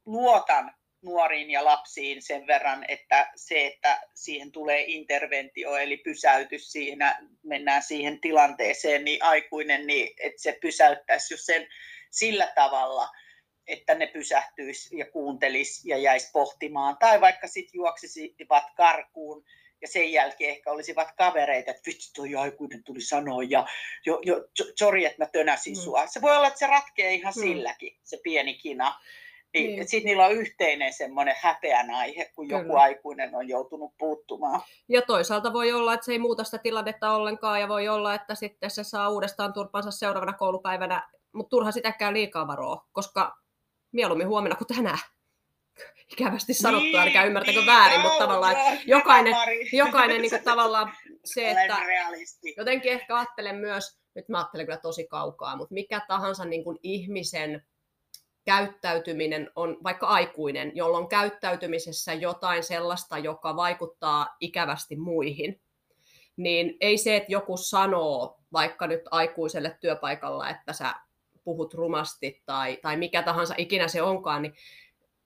luotan 0.06 0.74
nuoriin 1.02 1.52
ja 1.52 1.66
lapsiin 1.66 2.22
sen 2.22 2.48
verran, 2.48 2.86
että 2.88 3.32
se, 3.36 3.68
että 3.68 4.02
siihen 4.16 4.52
tulee 4.52 4.84
interventio, 4.88 5.76
eli 5.76 5.98
pysäytys 5.98 6.72
siinä, 6.72 7.20
mennään 7.44 7.84
siihen 7.84 8.22
tilanteeseen, 8.22 9.06
niin 9.06 9.24
aikuinen, 9.24 9.88
niin 9.88 10.14
että 10.20 10.42
se 10.42 10.58
pysäyttäisi 10.62 11.34
jo 11.34 11.38
sen 11.38 11.68
sillä 12.12 12.52
tavalla, 12.56 13.08
että 13.68 13.96
ne 13.96 14.08
pysähtyisi 14.08 14.98
ja 14.98 15.06
kuuntelisi 15.06 15.90
ja 15.90 15.98
jäisi 15.98 16.30
pohtimaan, 16.34 16.98
tai 16.98 17.22
vaikka 17.22 17.48
sitten 17.48 17.78
juoksisivat 17.78 18.64
karkuun, 18.76 19.46
ja 19.82 19.88
sen 19.88 20.12
jälkeen 20.12 20.50
ehkä 20.50 20.72
olisivat 20.72 21.08
kavereita, 21.18 21.72
että 21.72 21.84
vitsi 21.86 22.14
toi 22.14 22.36
aikuinen 22.36 22.84
tuli 22.84 23.02
sanoa 23.02 23.44
ja 23.44 23.66
jo, 24.06 24.20
jo, 24.26 24.48
sorry, 24.76 25.06
että 25.06 25.24
mä 25.24 25.30
tönäsin 25.32 25.74
mm. 25.74 25.82
sua. 25.82 26.08
Se 26.08 26.22
voi 26.22 26.38
olla, 26.38 26.48
että 26.48 26.60
se 26.60 26.68
ratkee 26.68 27.14
ihan 27.14 27.34
mm. 27.36 27.42
silläkin, 27.42 27.98
se 28.04 28.20
pieni 28.24 28.54
kina. 28.54 29.00
Niin, 29.54 29.70
niin. 29.70 29.88
Sitten 29.88 30.06
niillä 30.06 30.26
on 30.26 30.32
yhteinen 30.32 30.94
semmoinen 30.94 31.36
häpeän 31.42 31.92
aihe, 31.92 32.32
kun 32.36 32.48
Kyllä. 32.48 32.62
joku 32.62 32.76
aikuinen 32.76 33.36
on 33.36 33.48
joutunut 33.48 33.94
puuttumaan. 33.98 34.62
Ja 34.90 35.02
toisaalta 35.02 35.54
voi 35.54 35.72
olla, 35.72 35.94
että 35.94 36.06
se 36.06 36.12
ei 36.12 36.20
muuta 36.20 36.44
sitä 36.44 36.58
tilannetta 36.58 37.12
ollenkaan, 37.12 37.62
ja 37.62 37.68
voi 37.68 37.88
olla, 37.88 38.14
että 38.14 38.36
sitten 38.36 38.70
se 38.70 38.84
saa 38.84 39.10
uudestaan 39.10 39.54
turpansa 39.54 39.92
seuraavana 39.92 40.34
koulupäivänä, 40.34 41.10
mutta 41.32 41.50
turha 41.50 41.72
sitäkään 41.72 42.14
liikaa 42.14 42.48
varoa, 42.48 42.86
koska 42.92 43.38
mieluummin 43.92 44.28
huomenna 44.28 44.56
kuin 44.56 44.68
tänään 44.68 45.00
ikävästi 46.12 46.54
sanottu, 46.54 46.86
niin, 46.86 47.00
älkää 47.00 47.26
ymmärtäkö 47.26 47.58
niin, 47.60 47.66
väärin, 47.66 48.02
mutta 48.02 48.18
tavallaan 48.18 48.56
että 48.58 48.84
jokainen, 48.86 49.36
jokainen 49.74 50.18
niin 50.22 50.30
kuin, 50.30 50.44
tavallaan 50.44 50.94
se, 51.26 51.52
että 51.52 51.78
jotenkin 52.58 52.92
ehkä 52.92 53.16
ajattelen 53.16 53.56
myös, 53.56 54.00
nyt 54.16 54.30
mä 54.30 54.38
ajattelen 54.38 54.66
kyllä 54.66 54.80
tosi 54.80 55.08
kaukaa, 55.08 55.56
mutta 55.56 55.74
mikä 55.74 56.02
tahansa 56.08 56.46
niin 56.46 56.64
kuin 56.64 56.80
ihmisen 56.84 57.66
käyttäytyminen 58.46 59.52
on 59.56 59.78
vaikka 59.84 60.08
aikuinen, 60.08 60.72
jolloin 60.76 61.08
käyttäytymisessä 61.08 62.14
jotain 62.14 62.64
sellaista, 62.64 63.18
joka 63.18 63.56
vaikuttaa 63.56 64.36
ikävästi 64.40 64.96
muihin, 64.96 65.62
niin 66.38 66.78
ei 66.82 66.98
se, 66.98 67.16
että 67.16 67.32
joku 67.32 67.58
sanoo 67.58 68.40
vaikka 68.54 68.88
nyt 68.88 69.02
aikuiselle 69.12 69.78
työpaikalla, 69.82 70.50
että 70.50 70.74
sä 70.74 70.96
puhut 71.44 71.74
rumasti 71.74 72.44
tai, 72.46 72.78
tai 72.82 72.98
mikä 72.98 73.24
tahansa 73.24 73.56
ikinä 73.58 73.88
se 73.88 74.02
onkaan, 74.02 74.42
niin 74.42 74.54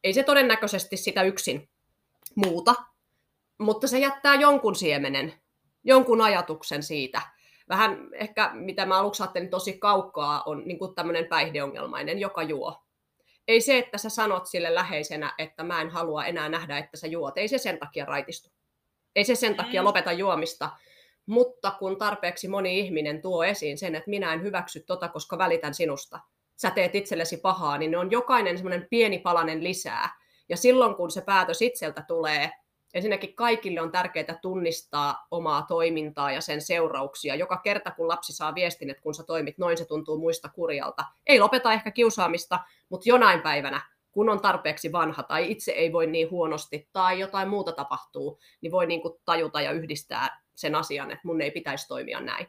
ei 0.04 0.14
se 0.14 0.24
todennäköisesti 0.24 0.98
sitä 0.98 1.24
yksin 1.24 1.70
muuta, 2.36 2.76
mutta 3.58 3.88
se 3.88 4.00
jättää 4.00 4.36
jonkun 4.36 4.76
siemenen, 4.76 5.34
jonkun 5.84 6.22
ajatuksen 6.22 6.84
siitä. 6.84 7.22
Vähän 7.70 8.10
ehkä, 8.14 8.50
mitä 8.54 8.86
mä 8.86 9.00
aluksi 9.00 9.24
ajattelin 9.24 9.50
tosi 9.50 9.78
kaukaa, 9.78 10.44
on 10.46 10.62
niin 10.66 10.96
tämmöinen 10.96 11.26
päihdeongelmainen, 11.26 12.20
joka 12.20 12.44
juo. 12.44 12.84
Ei 13.48 13.62
se, 13.62 13.78
että 13.78 13.98
sä 13.98 14.10
sanot 14.10 14.48
sille 14.48 14.76
läheisenä, 14.76 15.34
että 15.38 15.64
mä 15.64 15.82
en 15.82 15.90
halua 15.90 16.26
enää 16.26 16.50
nähdä, 16.50 16.78
että 16.78 16.98
sä 16.98 17.08
juot. 17.08 17.38
Ei 17.38 17.48
se 17.48 17.58
sen 17.58 17.80
takia 17.80 18.06
raitistu. 18.06 18.50
Ei 19.16 19.24
se 19.24 19.36
sen 19.36 19.56
takia 19.56 19.82
mm. 19.82 19.86
lopeta 19.86 20.12
juomista. 20.12 20.70
Mutta 21.26 21.72
kun 21.72 21.98
tarpeeksi 21.98 22.48
moni 22.48 22.80
ihminen 22.80 23.22
tuo 23.22 23.44
esiin 23.44 23.78
sen, 23.78 23.96
että 23.96 24.10
minä 24.10 24.34
en 24.34 24.42
hyväksy 24.42 24.80
tota, 24.80 25.10
koska 25.10 25.38
välitän 25.38 25.74
sinusta, 25.74 26.20
sä 26.64 26.72
teet 26.72 26.96
itsellesi 26.96 27.38
pahaa, 27.38 27.78
niin 27.78 27.92
ne 27.92 27.98
on 27.98 28.12
jokainen 28.12 28.58
semmoinen 28.58 28.88
pieni 28.90 29.20
palanen 29.20 29.64
lisää. 29.64 30.10
Ja 30.50 30.58
silloin, 30.58 30.96
kun 30.96 31.12
se 31.12 31.22
päätös 31.22 31.62
itseltä 31.62 32.04
tulee, 32.08 32.52
ensinnäkin 32.94 33.36
kaikille 33.36 33.82
on 33.82 33.92
tärkeää 33.92 34.38
tunnistaa 34.42 35.28
omaa 35.32 35.62
toimintaa 35.62 36.32
ja 36.32 36.42
sen 36.42 36.62
seurauksia. 36.62 37.36
Joka 37.36 37.58
kerta, 37.58 37.92
kun 37.92 38.08
lapsi 38.08 38.34
saa 38.34 38.56
viestin, 38.56 38.90
että 38.90 39.04
kun 39.04 39.14
sä 39.14 39.24
toimit 39.24 39.58
noin, 39.58 39.78
se 39.78 39.86
tuntuu 39.86 40.18
muista 40.18 40.50
kurjalta. 40.50 41.06
Ei 41.28 41.40
lopeta 41.40 41.74
ehkä 41.74 41.92
kiusaamista, 41.92 42.60
mutta 42.90 43.10
jonain 43.10 43.42
päivänä, 43.42 43.82
kun 44.12 44.30
on 44.30 44.42
tarpeeksi 44.42 44.92
vanha 44.92 45.24
tai 45.24 45.52
itse 45.52 45.72
ei 45.72 45.94
voi 45.94 46.08
niin 46.08 46.32
huonosti 46.32 46.90
tai 46.94 47.20
jotain 47.20 47.50
muuta 47.50 47.72
tapahtuu, 47.72 48.40
niin 48.62 48.72
voi 48.72 48.86
niin 48.86 49.02
kuin 49.02 49.14
tajuta 49.26 49.62
ja 49.62 49.72
yhdistää 49.72 50.42
sen 50.56 50.76
asian, 50.76 51.12
että 51.12 51.28
mun 51.28 51.42
ei 51.42 51.52
pitäisi 51.52 51.88
toimia 51.88 52.20
näin. 52.20 52.48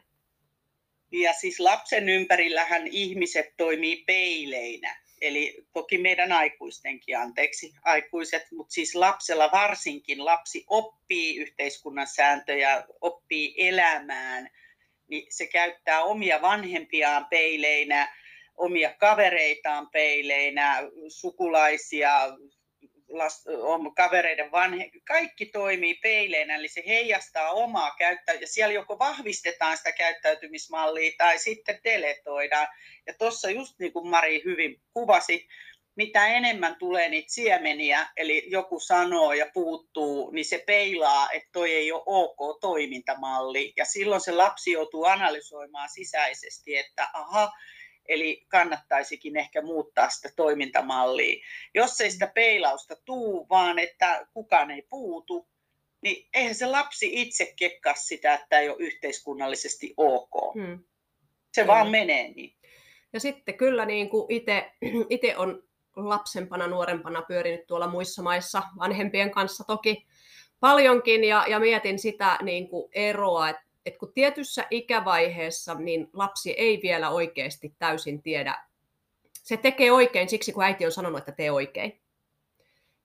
Ja 1.21 1.33
siis 1.33 1.59
lapsen 1.59 2.09
ympärillähän 2.09 2.87
ihmiset 2.87 3.53
toimii 3.57 4.03
peileinä. 4.07 4.97
Eli 5.21 5.65
toki 5.73 5.97
meidän 5.97 6.31
aikuistenkin, 6.31 7.17
anteeksi, 7.17 7.73
aikuiset, 7.83 8.51
mutta 8.51 8.73
siis 8.73 8.95
lapsella 8.95 9.51
varsinkin 9.51 10.25
lapsi 10.25 10.65
oppii 10.67 11.37
yhteiskunnan 11.37 12.07
sääntöjä, 12.07 12.83
oppii 13.01 13.55
elämään, 13.57 14.49
niin 15.07 15.27
se 15.29 15.47
käyttää 15.47 16.03
omia 16.03 16.41
vanhempiaan 16.41 17.25
peileinä, 17.25 18.15
omia 18.57 18.93
kavereitaan 18.93 19.89
peileinä, 19.89 20.77
sukulaisia, 21.07 22.37
kavereiden 23.95 24.51
vanhe, 24.51 24.91
kaikki 25.07 25.45
toimii 25.45 25.93
peileinä, 25.93 26.55
eli 26.55 26.67
se 26.67 26.83
heijastaa 26.87 27.51
omaa 27.51 27.95
käyttäytymistä, 27.99 28.53
siellä 28.53 28.73
joko 28.73 28.99
vahvistetaan 28.99 29.77
sitä 29.77 29.91
käyttäytymismallia 29.91 31.11
tai 31.17 31.39
sitten 31.39 31.79
deletoidaan. 31.83 32.67
Ja 33.07 33.13
tuossa 33.13 33.49
just 33.49 33.79
niin 33.79 33.93
kuin 33.93 34.07
Mari 34.07 34.41
hyvin 34.45 34.81
kuvasi, 34.93 35.47
mitä 35.95 36.27
enemmän 36.27 36.75
tulee 36.75 37.09
niitä 37.09 37.33
siemeniä, 37.33 38.07
eli 38.17 38.43
joku 38.47 38.79
sanoo 38.79 39.33
ja 39.33 39.47
puuttuu, 39.53 40.31
niin 40.31 40.45
se 40.45 40.63
peilaa, 40.67 41.31
että 41.31 41.49
toi 41.51 41.73
ei 41.73 41.91
ole 41.91 42.03
ok 42.05 42.59
toimintamalli. 42.61 43.73
Ja 43.77 43.85
silloin 43.85 44.21
se 44.21 44.31
lapsi 44.31 44.71
joutuu 44.71 45.05
analysoimaan 45.05 45.89
sisäisesti, 45.89 46.77
että 46.77 47.09
aha, 47.13 47.51
Eli 48.07 48.45
kannattaisikin 48.47 49.37
ehkä 49.37 49.61
muuttaa 49.61 50.09
sitä 50.09 50.29
toimintamallia. 50.35 51.45
Jos 51.73 52.01
ei 52.01 52.11
sitä 52.11 52.27
peilausta 52.27 52.95
tuu, 53.05 53.49
vaan 53.49 53.79
että 53.79 54.27
kukaan 54.33 54.71
ei 54.71 54.81
puutu, 54.81 55.47
niin 56.01 56.29
eihän 56.33 56.55
se 56.55 56.65
lapsi 56.65 57.09
itse 57.21 57.53
kekkaa 57.55 57.93
sitä, 57.93 58.33
että 58.33 58.59
ei 58.59 58.69
ole 58.69 58.77
yhteiskunnallisesti 58.79 59.93
ok. 59.97 60.53
Hmm. 60.53 60.79
Se 61.53 61.61
hmm. 61.61 61.67
vaan 61.67 61.89
menee 61.89 62.27
niin. 62.27 62.55
Ja 63.13 63.19
sitten 63.19 63.57
kyllä 63.57 63.85
niin 63.85 64.09
kuin 64.09 64.27
itse 65.09 65.37
on 65.37 65.63
lapsempana, 65.95 66.67
nuorempana 66.67 67.21
pyörinyt 67.21 67.67
tuolla 67.67 67.87
muissa 67.87 68.21
maissa 68.21 68.63
vanhempien 68.79 69.31
kanssa 69.31 69.63
toki 69.63 70.05
paljonkin 70.59 71.23
ja, 71.23 71.45
ja 71.47 71.59
mietin 71.59 71.99
sitä 71.99 72.37
niin 72.41 72.69
kuin 72.69 72.89
eroa, 72.91 73.49
että 73.49 73.64
että 73.85 73.99
kun 73.99 74.13
tietyssä 74.13 74.67
ikävaiheessa 74.71 75.73
niin 75.73 76.09
lapsi 76.13 76.51
ei 76.51 76.79
vielä 76.83 77.09
oikeasti 77.09 77.75
täysin 77.79 78.21
tiedä, 78.21 78.65
se 79.45 79.57
tekee 79.57 79.91
oikein 79.91 80.29
siksi, 80.29 80.53
kun 80.53 80.63
äiti 80.63 80.85
on 80.85 80.91
sanonut, 80.91 81.19
että 81.19 81.31
tee 81.31 81.51
oikein. 81.51 82.01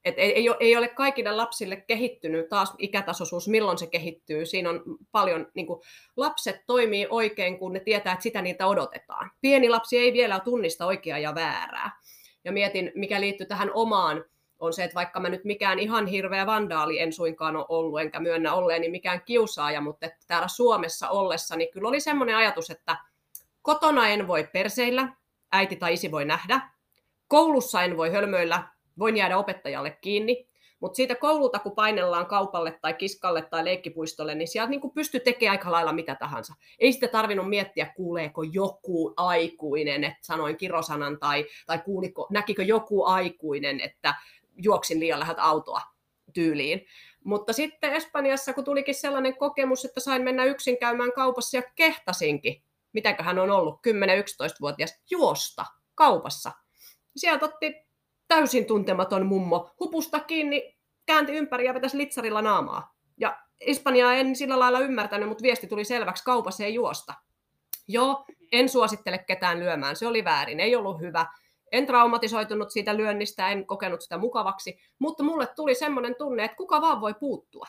Et 0.04 0.14
ei, 0.18 0.48
ei, 0.60 0.76
ole 0.76 0.88
kaikille 0.88 1.32
lapsille 1.32 1.76
kehittynyt 1.76 2.48
taas 2.48 2.74
ikätasoisuus, 2.78 3.48
milloin 3.48 3.78
se 3.78 3.86
kehittyy. 3.86 4.46
Siinä 4.46 4.70
on 4.70 4.82
paljon, 5.12 5.46
niin 5.54 5.66
kuin, 5.66 5.80
lapset 6.16 6.56
toimii 6.66 7.06
oikein, 7.10 7.58
kun 7.58 7.72
ne 7.72 7.80
tietää, 7.80 8.12
että 8.12 8.22
sitä 8.22 8.42
niitä 8.42 8.66
odotetaan. 8.66 9.30
Pieni 9.40 9.68
lapsi 9.68 9.98
ei 9.98 10.12
vielä 10.12 10.40
tunnista 10.40 10.86
oikeaa 10.86 11.18
ja 11.18 11.34
väärää. 11.34 12.00
Ja 12.44 12.52
mietin, 12.52 12.92
mikä 12.94 13.20
liittyy 13.20 13.46
tähän 13.46 13.70
omaan 13.74 14.24
on 14.60 14.72
se, 14.72 14.84
että 14.84 14.94
vaikka 14.94 15.20
mä 15.20 15.28
nyt 15.28 15.44
mikään 15.44 15.78
ihan 15.78 16.06
hirveä 16.06 16.46
vandaali 16.46 17.00
en 17.00 17.12
suinkaan 17.12 17.56
ole 17.56 17.66
ollut, 17.68 18.00
enkä 18.00 18.20
myönnä 18.20 18.54
olleeni 18.54 18.88
mikään 18.88 19.22
kiusaaja, 19.24 19.80
mutta 19.80 20.06
että 20.06 20.24
täällä 20.26 20.48
Suomessa 20.48 21.08
ollessa, 21.08 21.56
niin 21.56 21.70
kyllä 21.72 21.88
oli 21.88 22.00
semmoinen 22.00 22.36
ajatus, 22.36 22.70
että 22.70 22.96
kotona 23.62 24.08
en 24.08 24.28
voi 24.28 24.48
perseillä, 24.52 25.08
äiti 25.52 25.76
tai 25.76 25.92
isi 25.92 26.10
voi 26.10 26.24
nähdä, 26.24 26.60
koulussa 27.28 27.82
en 27.82 27.96
voi 27.96 28.10
hölmöillä, 28.12 28.62
voin 28.98 29.16
jäädä 29.16 29.36
opettajalle 29.36 29.98
kiinni, 30.00 30.50
mutta 30.80 30.96
siitä 30.96 31.14
koululta, 31.14 31.58
kun 31.58 31.72
painellaan 31.72 32.26
kaupalle 32.26 32.78
tai 32.82 32.94
kiskalle 32.94 33.42
tai 33.42 33.64
leikkipuistolle, 33.64 34.34
niin 34.34 34.48
sieltä 34.48 34.70
niin 34.70 34.90
pystyy 34.94 35.20
tekemään 35.20 35.58
aika 35.58 35.72
lailla 35.72 35.92
mitä 35.92 36.14
tahansa. 36.14 36.54
Ei 36.78 36.92
sitä 36.92 37.08
tarvinnut 37.08 37.48
miettiä, 37.48 37.92
kuuleeko 37.96 38.42
joku 38.42 39.12
aikuinen, 39.16 40.04
että 40.04 40.18
sanoin 40.22 40.56
kirosanan, 40.56 41.18
tai, 41.18 41.46
tai 41.66 41.78
kuuliko, 41.78 42.26
näkikö 42.30 42.62
joku 42.62 43.04
aikuinen, 43.04 43.80
että 43.80 44.14
juoksin 44.62 45.00
liian 45.00 45.20
läheltä 45.20 45.42
autoa 45.42 45.80
tyyliin. 46.34 46.86
Mutta 47.24 47.52
sitten 47.52 47.92
Espanjassa, 47.92 48.52
kun 48.52 48.64
tulikin 48.64 48.94
sellainen 48.94 49.36
kokemus, 49.36 49.84
että 49.84 50.00
sain 50.00 50.22
mennä 50.22 50.44
yksin 50.44 50.78
käymään 50.78 51.12
kaupassa 51.12 51.56
ja 51.56 51.62
kehtasinkin, 51.76 52.62
mitäköhän 52.92 53.38
on 53.38 53.50
ollut, 53.50 53.74
10-11-vuotias, 53.74 54.94
juosta 55.10 55.64
kaupassa. 55.94 56.52
Sieltä 57.16 57.44
otti 57.44 57.74
täysin 58.28 58.66
tuntematon 58.66 59.26
mummo, 59.26 59.70
hupusta 59.80 60.20
kiinni, 60.20 60.78
käänti 61.06 61.32
ympäri 61.32 61.64
ja 61.64 61.74
vetäisi 61.74 61.98
litsarilla 61.98 62.42
naamaa. 62.42 62.94
Ja 63.18 63.38
Espanjaa 63.60 64.14
en 64.14 64.36
sillä 64.36 64.58
lailla 64.58 64.80
ymmärtänyt, 64.80 65.28
mutta 65.28 65.42
viesti 65.42 65.66
tuli 65.66 65.84
selväksi, 65.84 66.24
kaupassa 66.24 66.64
ei 66.64 66.74
juosta. 66.74 67.14
Joo, 67.88 68.24
en 68.52 68.68
suosittele 68.68 69.18
ketään 69.18 69.58
lyömään, 69.58 69.96
se 69.96 70.06
oli 70.06 70.24
väärin, 70.24 70.60
ei 70.60 70.76
ollut 70.76 71.00
hyvä. 71.00 71.26
En 71.72 71.86
traumatisoitunut 71.86 72.70
siitä 72.70 72.96
lyönnistä, 72.96 73.48
en 73.48 73.66
kokenut 73.66 74.00
sitä 74.00 74.18
mukavaksi, 74.18 74.78
mutta 74.98 75.22
mulle 75.22 75.46
tuli 75.46 75.74
semmoinen 75.74 76.14
tunne, 76.18 76.44
että 76.44 76.56
kuka 76.56 76.80
vaan 76.80 77.00
voi 77.00 77.14
puuttua. 77.14 77.66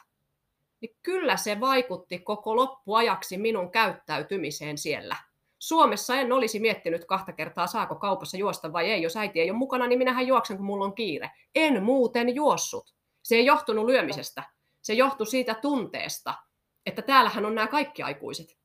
Niin 0.82 0.96
kyllä 1.04 1.38
se 1.38 1.60
vaikutti 1.60 2.20
koko 2.20 2.56
loppuajaksi 2.56 3.38
minun 3.38 3.72
käyttäytymiseen 3.72 4.78
siellä. 4.78 5.16
Suomessa 5.60 6.16
en 6.16 6.32
olisi 6.32 6.60
miettinyt 6.60 7.06
kahta 7.06 7.34
kertaa, 7.34 7.68
saako 7.68 7.96
kaupassa 7.96 8.38
juosta 8.38 8.74
vai 8.74 8.92
ei. 8.92 9.02
Jos 9.02 9.18
äiti 9.18 9.40
ei 9.40 9.52
ole 9.52 9.58
mukana, 9.58 9.88
niin 9.88 10.00
minähän 10.00 10.28
juoksen, 10.28 10.58
kun 10.58 10.66
mulla 10.66 10.86
on 10.86 10.96
kiire. 10.96 11.32
En 11.56 11.84
muuten 11.84 12.36
juossut. 12.36 12.96
Se 13.24 13.36
ei 13.36 13.46
johtunut 13.46 13.86
lyömisestä. 13.86 14.44
Se 14.82 14.94
johtui 14.94 15.28
siitä 15.28 15.54
tunteesta, 15.54 16.34
että 16.86 17.02
täällähän 17.02 17.46
on 17.46 17.56
nämä 17.56 17.68
kaikki 17.68 18.04
aikuiset. 18.04 18.58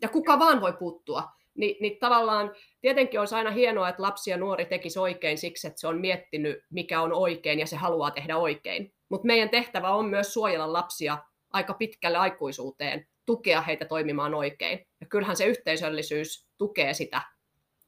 Ja 0.00 0.08
kuka 0.08 0.38
vaan 0.38 0.60
voi 0.60 0.72
puuttua. 0.72 1.28
Ni, 1.54 1.76
niin 1.80 1.98
tavallaan 1.98 2.54
tietenkin 2.80 3.20
olisi 3.20 3.34
aina 3.34 3.50
hienoa, 3.50 3.88
että 3.88 4.02
lapsi 4.02 4.30
ja 4.30 4.36
nuori 4.36 4.64
tekisi 4.64 4.98
oikein 4.98 5.38
siksi, 5.38 5.66
että 5.66 5.80
se 5.80 5.88
on 5.88 6.00
miettinyt, 6.00 6.64
mikä 6.70 7.02
on 7.02 7.12
oikein 7.12 7.58
ja 7.58 7.66
se 7.66 7.76
haluaa 7.76 8.10
tehdä 8.10 8.36
oikein. 8.36 8.94
Mutta 9.08 9.26
meidän 9.26 9.50
tehtävä 9.50 9.90
on 9.90 10.06
myös 10.06 10.32
suojella 10.32 10.72
lapsia 10.72 11.18
aika 11.52 11.74
pitkälle 11.74 12.18
aikuisuuteen, 12.18 13.06
tukea 13.26 13.60
heitä 13.60 13.84
toimimaan 13.84 14.34
oikein. 14.34 14.86
Ja 15.00 15.06
kyllähän 15.06 15.36
se 15.36 15.44
yhteisöllisyys 15.44 16.46
tukee 16.58 16.94
sitä 16.94 17.22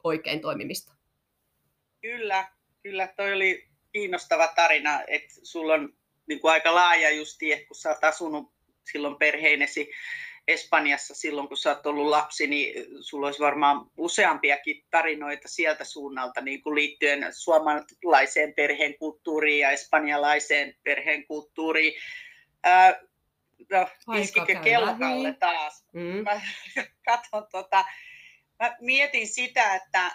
oikein 0.05 0.41
toimimista. 0.41 0.93
Kyllä, 2.01 2.49
kyllä 2.83 3.07
toi 3.17 3.33
oli 3.33 3.69
kiinnostava 3.93 4.49
tarina, 4.49 5.03
että 5.07 5.35
sulla 5.43 5.75
on 5.75 5.95
niin 6.27 6.41
kuin 6.41 6.53
aika 6.53 6.75
laaja 6.75 7.11
justi, 7.11 7.65
kun 7.67 7.77
sä 7.77 7.91
oot 7.91 8.05
asunut 8.05 8.53
silloin 8.93 9.17
perheinesi 9.17 9.91
Espanjassa 10.49 11.15
silloin, 11.15 11.49
kun 11.49 11.57
sä 11.57 11.71
oot 11.71 11.87
ollut 11.87 12.07
lapsi, 12.07 12.47
niin 12.47 12.87
sulla 13.01 13.27
olisi 13.27 13.41
varmaan 13.41 13.87
useampiakin 13.97 14.85
tarinoita 14.91 15.49
sieltä 15.49 15.85
suunnalta 15.85 16.41
niin 16.41 16.63
kuin 16.63 16.75
liittyen 16.75 17.27
suomalaiseen 17.31 18.55
perheen 18.55 18.99
kulttuuriin 18.99 19.61
ja 19.61 19.71
espanjalaiseen 19.71 20.77
perheen 20.83 21.27
kulttuuriin. 21.27 21.93
Ää, 22.63 23.01
no, 23.71 23.89
iskikö 24.15 24.61
kelkalle 24.61 25.33
taas? 25.33 25.85
Mm. 25.93 26.23
Mä 26.23 26.41
katson, 27.07 27.47
tota, 27.53 27.85
mä 28.61 28.77
mietin 28.81 29.29
sitä, 29.29 29.75
että 29.75 30.11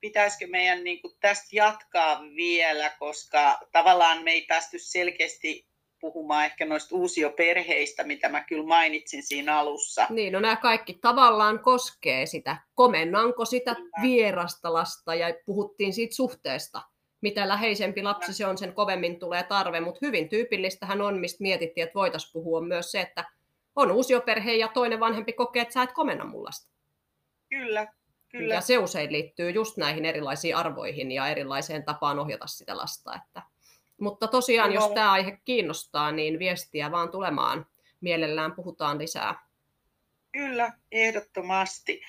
pitäisikö 0.00 0.46
meidän 0.46 0.84
niin 0.84 1.02
kuin 1.02 1.14
tästä 1.20 1.48
jatkaa 1.52 2.22
vielä, 2.22 2.90
koska 2.98 3.58
tavallaan 3.72 4.24
me 4.24 4.30
ei 4.30 4.42
päästy 4.42 4.78
selkeästi 4.78 5.66
puhumaan 6.00 6.44
ehkä 6.44 6.66
noista 6.66 6.96
uusioperheistä, 6.96 8.04
mitä 8.04 8.28
mä 8.28 8.44
kyllä 8.44 8.66
mainitsin 8.66 9.22
siinä 9.22 9.58
alussa. 9.58 10.06
Niin, 10.10 10.32
no 10.32 10.40
nämä 10.40 10.56
kaikki 10.56 10.98
tavallaan 11.00 11.58
koskee 11.60 12.26
sitä. 12.26 12.56
Komennanko 12.74 13.44
sitä 13.44 13.74
kyllä. 13.74 13.90
vierasta 14.02 14.72
lasta 14.72 15.14
ja 15.14 15.34
puhuttiin 15.46 15.92
siitä 15.92 16.14
suhteesta. 16.14 16.82
Mitä 17.20 17.48
läheisempi 17.48 18.02
lapsi 18.02 18.32
se 18.32 18.46
on, 18.46 18.58
sen 18.58 18.72
kovemmin 18.72 19.18
tulee 19.18 19.42
tarve, 19.42 19.80
mutta 19.80 19.98
hyvin 20.02 20.28
tyypillistähän 20.28 21.00
on, 21.00 21.18
mistä 21.18 21.42
mietittiin, 21.42 21.82
että 21.84 21.98
voitaisiin 21.98 22.32
puhua 22.32 22.60
myös 22.60 22.90
se, 22.90 23.00
että 23.00 23.24
on 23.76 23.92
uusioperhe 23.92 24.52
ja 24.52 24.68
toinen 24.68 25.00
vanhempi 25.00 25.32
kokee, 25.32 25.62
että 25.62 25.74
sä 25.74 25.82
et 25.82 25.92
komenna 25.92 26.24
mun 26.24 26.44
lasta. 26.44 26.72
Kyllä, 27.48 27.86
Kyllä. 28.28 28.54
Ja 28.54 28.60
se 28.60 28.78
usein 28.78 29.12
liittyy 29.12 29.50
just 29.50 29.76
näihin 29.76 30.04
erilaisiin 30.04 30.56
arvoihin 30.56 31.12
ja 31.12 31.28
erilaiseen 31.28 31.84
tapaan 31.84 32.18
ohjata 32.18 32.46
sitä 32.46 32.76
lasta. 32.76 33.14
Että 33.14 33.42
mutta 34.00 34.28
tosiaan, 34.28 34.72
jos 34.72 34.90
tämä 34.94 35.12
aihe 35.12 35.38
kiinnostaa, 35.44 36.12
niin 36.12 36.38
viestiä 36.38 36.90
vaan 36.90 37.10
tulemaan. 37.10 37.66
Mielellään 38.00 38.52
puhutaan 38.52 38.98
lisää. 38.98 39.48
Kyllä, 40.32 40.72
ehdottomasti. 40.92 42.02